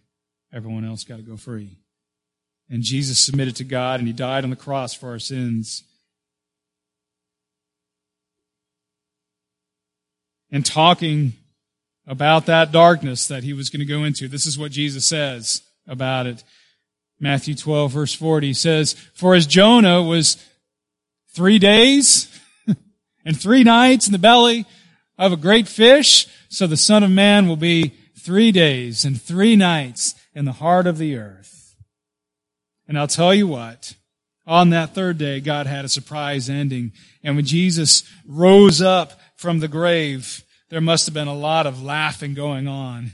everyone 0.51 0.83
else 0.83 1.03
got 1.03 1.17
to 1.17 1.21
go 1.21 1.37
free. 1.37 1.77
And 2.69 2.81
Jesus 2.81 3.23
submitted 3.23 3.55
to 3.57 3.63
God 3.63 3.99
and 3.99 4.07
he 4.07 4.13
died 4.13 4.43
on 4.43 4.49
the 4.49 4.55
cross 4.55 4.93
for 4.93 5.09
our 5.09 5.19
sins. 5.19 5.83
And 10.51 10.65
talking 10.65 11.33
about 12.07 12.47
that 12.47 12.71
darkness 12.71 13.27
that 13.27 13.43
he 13.43 13.53
was 13.53 13.69
going 13.69 13.81
to 13.81 13.85
go 13.85 14.03
into, 14.03 14.27
this 14.27 14.45
is 14.45 14.57
what 14.57 14.71
Jesus 14.71 15.05
says 15.05 15.61
about 15.87 16.25
it. 16.25 16.43
Matthew 17.19 17.53
12 17.53 17.91
verse 17.91 18.13
40 18.13 18.53
says, 18.53 18.93
For 19.13 19.35
as 19.35 19.45
Jonah 19.45 20.01
was 20.01 20.43
three 21.33 21.59
days 21.59 22.38
and 23.29 23.39
three 23.39 23.63
nights 23.63 24.07
in 24.07 24.11
the 24.11 24.17
belly 24.17 24.65
of 25.15 25.31
a 25.31 25.37
great 25.37 25.67
fish, 25.67 26.25
so 26.49 26.65
the 26.65 26.75
Son 26.75 27.03
of 27.03 27.11
Man 27.11 27.47
will 27.47 27.57
be 27.57 27.93
three 28.17 28.51
days 28.51 29.05
and 29.05 29.21
three 29.21 29.55
nights 29.55 30.15
in 30.33 30.45
the 30.45 30.51
heart 30.53 30.87
of 30.87 30.97
the 30.97 31.15
earth. 31.15 31.75
And 32.87 32.97
I'll 32.97 33.05
tell 33.05 33.35
you 33.35 33.45
what, 33.45 33.93
on 34.47 34.71
that 34.71 34.95
third 34.95 35.19
day, 35.19 35.41
God 35.41 35.67
had 35.67 35.85
a 35.85 35.89
surprise 35.89 36.49
ending. 36.49 36.91
And 37.23 37.35
when 37.35 37.45
Jesus 37.45 38.01
rose 38.25 38.81
up 38.81 39.13
from 39.35 39.59
the 39.59 39.67
grave, 39.67 40.43
there 40.69 40.81
must 40.81 41.05
have 41.05 41.13
been 41.13 41.27
a 41.27 41.33
lot 41.35 41.67
of 41.67 41.83
laughing 41.83 42.33
going 42.33 42.67
on. 42.67 43.11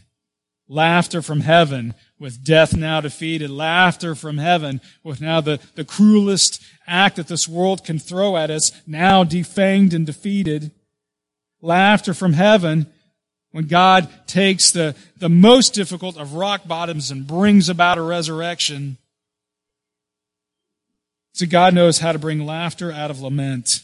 Laughter 0.70 1.22
from 1.22 1.42
heaven 1.42 1.94
with 2.20 2.44
death 2.44 2.76
now 2.76 3.02
defeated. 3.02 3.50
Laughter 3.50 4.16
from 4.16 4.38
heaven 4.38 4.82
with 5.04 5.22
now 5.22 5.42
the, 5.42 5.60
the 5.76 5.86
cruelest 5.86 6.64
act 6.88 7.18
that 7.18 7.28
this 7.28 7.48
world 7.48 7.84
can 7.84 8.00
throw 8.00 8.38
at 8.38 8.50
us 8.50 8.72
now 8.88 9.24
defanged 9.24 9.94
and 9.94 10.06
defeated. 10.06 10.72
Laughter 11.62 12.14
from 12.14 12.34
heaven 12.34 12.88
when 13.52 13.68
God 13.68 14.10
takes 14.28 14.72
the, 14.72 14.96
the 15.18 15.30
most 15.30 15.74
difficult 15.74 16.18
of 16.18 16.34
rock 16.34 16.68
bottoms 16.68 17.12
and 17.12 17.26
brings 17.26 17.70
about 17.70 17.98
a 17.98 18.02
resurrection. 18.02 18.98
So 21.34 21.46
God 21.46 21.74
knows 21.74 22.00
how 22.00 22.12
to 22.12 22.20
bring 22.20 22.46
laughter 22.46 22.92
out 22.92 23.12
of 23.12 23.22
lament. 23.22 23.82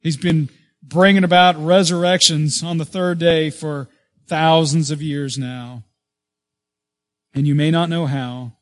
He's 0.00 0.16
been 0.16 0.48
bringing 0.82 1.24
about 1.24 1.56
resurrections 1.56 2.62
on 2.62 2.78
the 2.78 2.84
third 2.84 3.18
day 3.18 3.50
for 3.50 3.88
thousands 4.26 4.90
of 4.90 5.02
years 5.02 5.38
now. 5.38 5.84
And 7.34 7.46
you 7.46 7.54
may 7.54 7.70
not 7.70 7.88
know 7.88 8.06
how, 8.06 8.52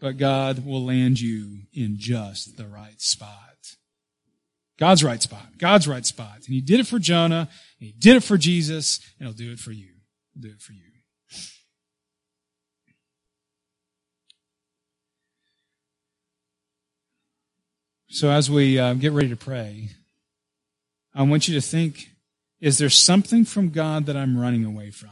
but 0.00 0.18
God 0.18 0.64
will 0.64 0.84
land 0.84 1.20
you 1.20 1.62
in 1.72 1.96
just 1.98 2.56
the 2.56 2.66
right 2.66 3.00
spot. 3.00 3.40
God's 4.78 5.04
right 5.04 5.22
spot. 5.22 5.58
God's 5.58 5.86
right 5.86 6.04
spot. 6.04 6.36
And 6.36 6.54
He 6.54 6.60
did 6.60 6.80
it 6.80 6.86
for 6.86 6.98
Jonah, 6.98 7.48
and 7.80 7.86
He 7.86 7.92
did 7.92 8.16
it 8.16 8.22
for 8.22 8.36
Jesus, 8.36 9.00
and 9.18 9.28
He'll 9.28 9.36
do 9.36 9.52
it 9.52 9.58
for 9.58 9.72
you. 9.72 9.90
He'll 10.34 10.42
do 10.42 10.54
it 10.54 10.60
for 10.60 10.72
you. 10.72 10.80
So 18.08 18.30
as 18.30 18.48
we 18.48 18.78
uh, 18.78 18.94
get 18.94 19.10
ready 19.10 19.30
to 19.30 19.36
pray, 19.36 19.88
I 21.12 21.22
want 21.22 21.48
you 21.48 21.54
to 21.54 21.60
think, 21.60 22.10
is 22.64 22.78
there 22.78 22.88
something 22.88 23.44
from 23.44 23.68
God 23.68 24.06
that 24.06 24.16
I'm 24.16 24.38
running 24.38 24.64
away 24.64 24.90
from? 24.90 25.10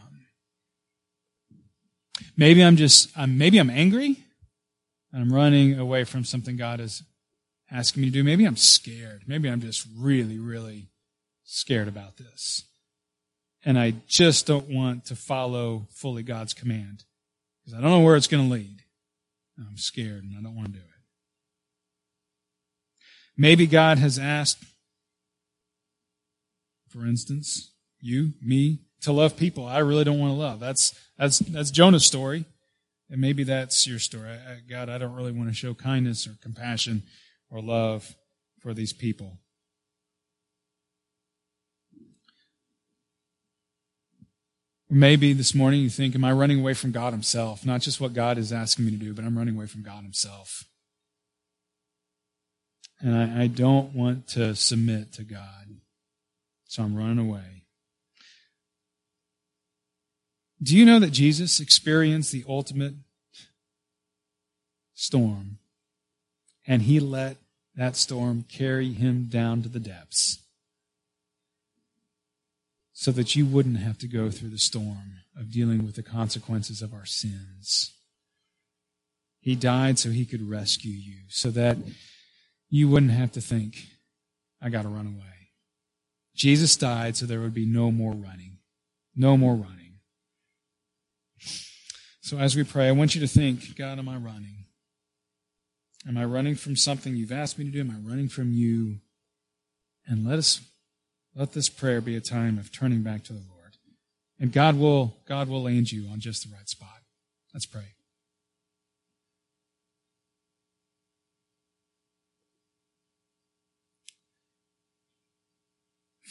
Maybe 2.35 2.65
I'm 2.65 2.77
just, 2.77 3.15
maybe 3.19 3.59
I'm 3.59 3.69
angry 3.69 4.17
and 5.13 5.23
I'm 5.23 5.31
running 5.31 5.79
away 5.79 6.05
from 6.05 6.25
something 6.25 6.57
God 6.57 6.81
is 6.81 7.03
asking 7.71 8.03
me 8.05 8.09
to 8.09 8.13
do. 8.13 8.25
Maybe 8.25 8.47
I'm 8.47 8.57
scared. 8.57 9.25
Maybe 9.27 9.51
I'm 9.51 9.61
just 9.61 9.87
really, 9.95 10.39
really 10.39 10.89
scared 11.45 11.89
about 11.89 12.17
this. 12.17 12.65
and 13.65 13.79
I 13.79 13.95
just 14.07 14.47
don't 14.47 14.69
want 14.69 15.07
to 15.07 15.17
follow 15.17 15.87
fully 15.91 16.23
God's 16.23 16.55
command 16.55 17.05
because 17.61 17.79
I 17.79 17.81
don't 17.81 17.91
know 17.91 18.01
where 18.01 18.17
it's 18.17 18.27
going 18.27 18.47
to 18.47 18.53
lead. 18.53 18.81
I'm 19.59 19.77
scared 19.77 20.25
and 20.25 20.35
I 20.37 20.43
don't 20.43 20.57
want 20.57 20.69
to 20.69 20.73
do 20.73 20.79
it. 20.79 20.85
Maybe 23.37 23.67
God 23.67 23.99
has 23.99 24.19
asked, 24.19 24.65
for 26.93 27.07
instance, 27.07 27.73
you, 28.01 28.33
me, 28.43 28.81
to 29.03 29.13
love 29.13 29.37
people 29.37 29.67
I 29.67 29.79
really 29.79 30.05
don't 30.05 30.19
want 30.19 30.33
to 30.33 30.39
love. 30.39 30.61
That's, 30.61 30.99
that's, 31.19 31.39
that's 31.39 31.71
Jonah's 31.71 32.05
story. 32.05 32.45
And 33.11 33.21
maybe 33.21 33.45
that's 33.45 33.87
your 33.87 33.99
story. 33.99 34.31
I, 34.31 34.59
God, 34.69 34.89
I 34.89 34.99
don't 34.99 35.15
really 35.15 35.33
want 35.33 35.49
to 35.49 35.55
show 35.55 35.75
kindness 35.75 36.27
or 36.27 36.37
compassion 36.41 37.03
or 37.51 37.61
love 37.61 38.15
for 38.61 38.73
these 38.73 38.93
people. 38.93 39.39
Maybe 44.89 45.33
this 45.33 45.55
morning 45.55 45.81
you 45.81 45.91
think, 45.91 46.15
Am 46.15 46.25
I 46.25 46.33
running 46.33 46.61
away 46.61 46.75
from 46.75 46.91
God 46.91 47.13
Himself? 47.13 47.65
Not 47.65 47.81
just 47.81 48.01
what 48.01 48.13
God 48.13 48.39
is 48.39 48.53
asking 48.53 48.85
me 48.85 48.91
to 48.91 48.99
do, 48.99 49.15
but 49.15 49.25
I'm 49.25 49.37
running 49.37 49.57
away 49.57 49.67
from 49.67 49.83
God 49.83 50.03
Himself. 50.03 50.65
And 53.01 53.17
I, 53.17 53.45
I 53.45 53.47
don't 53.47 53.95
want 53.95 54.29
to 54.29 54.55
submit 54.55 55.13
to 55.15 55.25
God. 55.25 55.81
So 56.73 56.83
I'm 56.83 56.97
running 56.97 57.19
away. 57.19 57.65
Do 60.63 60.75
you 60.75 60.87
know 60.87 60.99
that 61.01 61.11
Jesus 61.11 61.61
experienced 61.61 62.33
the 62.33 62.47
ultimate 62.49 62.95
storm 64.95 65.59
and 66.67 66.81
he 66.81 66.99
let 66.99 67.37
that 67.75 67.95
storm 67.95 68.47
carry 68.49 68.91
him 68.91 69.27
down 69.31 69.61
to 69.61 69.69
the 69.69 69.81
depths? 69.81 70.39
so 72.95 73.11
that 73.11 73.37
you 73.37 73.45
wouldn't 73.45 73.79
have 73.79 73.99
to 73.99 74.07
go 74.07 74.31
through 74.31 74.51
the 74.51 74.59
storm 74.59 75.19
of 75.37 75.51
dealing 75.51 75.85
with 75.85 75.97
the 75.97 76.03
consequences 76.05 76.81
of 76.81 76.95
our 76.95 77.05
sins. 77.05 77.97
He 79.41 79.57
died 79.57 79.99
so 79.99 80.11
he 80.11 80.25
could 80.25 80.49
rescue 80.49 80.93
you, 80.93 81.17
so 81.29 81.51
that 81.51 81.77
you 82.71 82.89
wouldn't 82.89 83.11
have 83.11 83.33
to 83.33 83.41
think, 83.41 83.89
I 84.63 84.69
got 84.71 84.83
to 84.83 84.89
run 84.89 85.09
away. 85.09 85.42
Jesus 86.35 86.77
died 86.77 87.17
so 87.17 87.27
there 87.27 87.41
would 87.41 87.55
be 87.55 87.67
no 87.67 87.91
more 87.91 88.13
running. 88.13 88.59
No 89.15 89.37
more 89.37 89.55
running. 89.55 89.99
So 92.21 92.39
as 92.39 92.57
we 92.57 92.65
pray, 92.65 92.89
I 92.89 92.93
want 92.93 93.15
you 93.15 93.21
to 93.21 93.27
think, 93.27 93.77
God, 93.77 93.99
am 93.99 94.09
I 94.09 94.17
running? 94.17 94.65
Am 96.09 96.17
I 96.17 96.25
running 96.25 96.55
from 96.55 96.77
something 96.77 97.15
you've 97.15 97.33
asked 97.33 97.59
me 97.59 97.65
to 97.65 97.71
do? 97.71 97.81
Am 97.81 97.91
I 97.91 98.09
running 98.09 98.29
from 98.29 98.53
you? 98.53 98.97
And 100.07 100.27
let 100.27 100.39
us 100.39 100.61
let 101.35 101.53
this 101.53 101.69
prayer 101.69 102.01
be 102.01 102.17
a 102.17 102.21
time 102.21 102.59
of 102.59 102.73
turning 102.73 103.03
back 103.03 103.25
to 103.25 103.33
the 103.33 103.43
Lord. 103.49 103.77
And 104.39 104.53
God 104.53 104.79
will, 104.79 105.17
God 105.27 105.49
will 105.49 105.63
land 105.63 105.93
you 105.93 106.09
on 106.11 106.21
just 106.21 106.49
the 106.49 106.55
right 106.55 106.69
spot. 106.69 106.89
Let's 107.55 107.67
pray. 107.67 107.95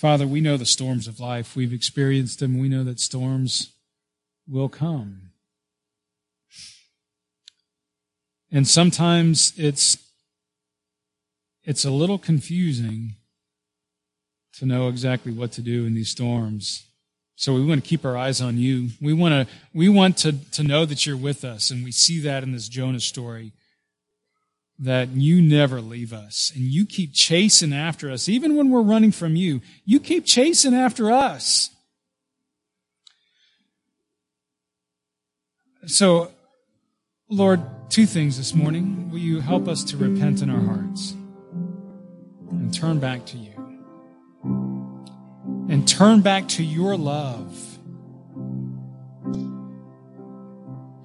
Father, 0.01 0.25
we 0.25 0.41
know 0.41 0.57
the 0.57 0.65
storms 0.65 1.07
of 1.07 1.19
life. 1.19 1.55
We've 1.55 1.71
experienced 1.71 2.39
them. 2.39 2.57
We 2.57 2.69
know 2.69 2.83
that 2.85 2.99
storms 2.99 3.71
will 4.49 4.67
come. 4.67 5.29
And 8.51 8.67
sometimes 8.67 9.53
it's, 9.57 9.99
it's 11.63 11.85
a 11.85 11.91
little 11.91 12.17
confusing 12.17 13.13
to 14.53 14.65
know 14.65 14.87
exactly 14.87 15.31
what 15.33 15.51
to 15.51 15.61
do 15.61 15.85
in 15.85 15.93
these 15.93 16.09
storms. 16.09 16.87
So 17.35 17.53
we 17.53 17.63
want 17.63 17.83
to 17.83 17.87
keep 17.87 18.03
our 18.03 18.17
eyes 18.17 18.41
on 18.41 18.57
you. 18.57 18.89
We 18.99 19.13
want 19.13 19.47
to, 19.47 19.53
we 19.71 19.87
want 19.87 20.17
to, 20.17 20.31
to 20.53 20.63
know 20.63 20.83
that 20.85 21.05
you're 21.05 21.15
with 21.15 21.45
us. 21.45 21.69
And 21.69 21.83
we 21.83 21.91
see 21.91 22.19
that 22.21 22.41
in 22.41 22.53
this 22.53 22.69
Jonah 22.69 22.99
story 22.99 23.51
that 24.81 25.09
you 25.09 25.41
never 25.41 25.79
leave 25.79 26.11
us 26.11 26.51
and 26.55 26.63
you 26.65 26.85
keep 26.85 27.13
chasing 27.13 27.71
after 27.71 28.11
us. 28.11 28.27
Even 28.27 28.55
when 28.55 28.69
we're 28.69 28.81
running 28.81 29.11
from 29.11 29.35
you, 29.35 29.61
you 29.85 29.99
keep 29.99 30.25
chasing 30.25 30.73
after 30.73 31.11
us. 31.11 31.69
So, 35.85 36.31
Lord, 37.29 37.61
two 37.89 38.05
things 38.05 38.37
this 38.37 38.53
morning. 38.53 39.09
Will 39.09 39.19
you 39.19 39.39
help 39.39 39.67
us 39.67 39.83
to 39.85 39.97
repent 39.97 40.41
in 40.41 40.49
our 40.49 40.61
hearts 40.61 41.13
and 42.49 42.73
turn 42.73 42.99
back 42.99 43.25
to 43.27 43.37
you? 43.37 43.51
and 45.71 45.87
turn 45.87 46.19
back 46.19 46.49
to 46.49 46.63
your 46.63 46.97
love. 46.97 47.70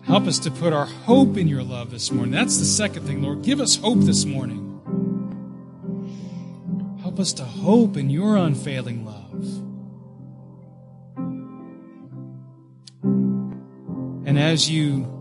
Help 0.06 0.28
us 0.28 0.38
to 0.38 0.52
put 0.52 0.72
our 0.72 0.86
hope 0.86 1.36
in 1.36 1.48
your 1.48 1.64
love 1.64 1.90
this 1.90 2.12
morning. 2.12 2.30
That's 2.30 2.58
the 2.58 2.64
second 2.64 3.08
thing, 3.08 3.22
Lord. 3.22 3.42
Give 3.42 3.60
us 3.60 3.74
hope 3.74 3.98
this 3.98 4.24
morning. 4.24 4.62
Help 7.02 7.18
us 7.18 7.32
to 7.32 7.44
hope 7.44 7.96
in 7.96 8.08
your 8.08 8.36
unfailing 8.36 9.04
love. 9.04 9.44
And 14.28 14.38
as 14.38 14.70
you 14.70 15.12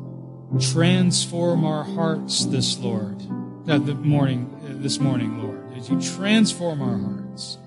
transform 0.59 1.65
our 1.65 1.83
hearts 1.83 2.45
this 2.45 2.77
Lord, 2.77 3.23
uh, 3.67 3.79
the 3.79 3.95
morning, 3.95 4.55
uh, 4.63 4.83
this 4.83 4.99
morning, 4.99 5.41
Lord, 5.41 5.75
as 5.75 5.89
you 5.89 5.99
transform 5.99 6.83
our 6.83 6.99
hearts, 6.99 7.57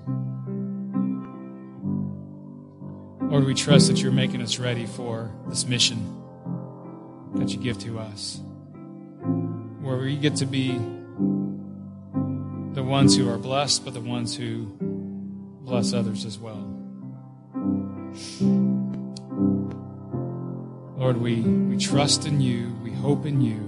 Lord, 3.29 3.43
we 3.43 3.53
trust 3.53 3.89
that 3.89 4.01
you're 4.01 4.13
making 4.13 4.41
us 4.41 4.57
ready 4.57 4.85
for 4.85 5.29
this 5.49 5.67
mission 5.67 6.15
that 7.39 7.49
you 7.49 7.57
give 7.57 7.79
to 7.79 7.99
us, 7.99 8.39
where 9.81 9.97
we 9.97 10.17
get 10.17 10.35
to 10.37 10.45
be 10.45 10.73
the 12.73 12.83
ones 12.83 13.15
who 13.15 13.29
are 13.29 13.37
blessed, 13.37 13.83
but 13.83 13.93
the 13.93 14.01
ones 14.01 14.35
who 14.35 14.65
bless 15.61 15.93
others 15.93 16.25
as 16.25 16.37
well. 16.37 16.65
Lord, 20.97 21.17
we, 21.17 21.41
we 21.41 21.77
trust 21.77 22.25
in 22.25 22.41
you, 22.41 22.75
we 22.83 22.91
hope 22.91 23.25
in 23.25 23.41
you. 23.41 23.59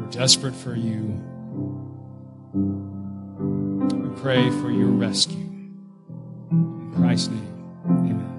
We're 0.00 0.10
desperate 0.10 0.54
for 0.54 0.74
you 0.74 1.22
We 2.56 4.08
pray 4.22 4.50
for 4.62 4.70
your 4.70 4.88
rescue. 4.88 5.36
In 6.50 6.92
Christ's 6.96 7.28
name, 7.28 7.80
amen. 7.86 8.35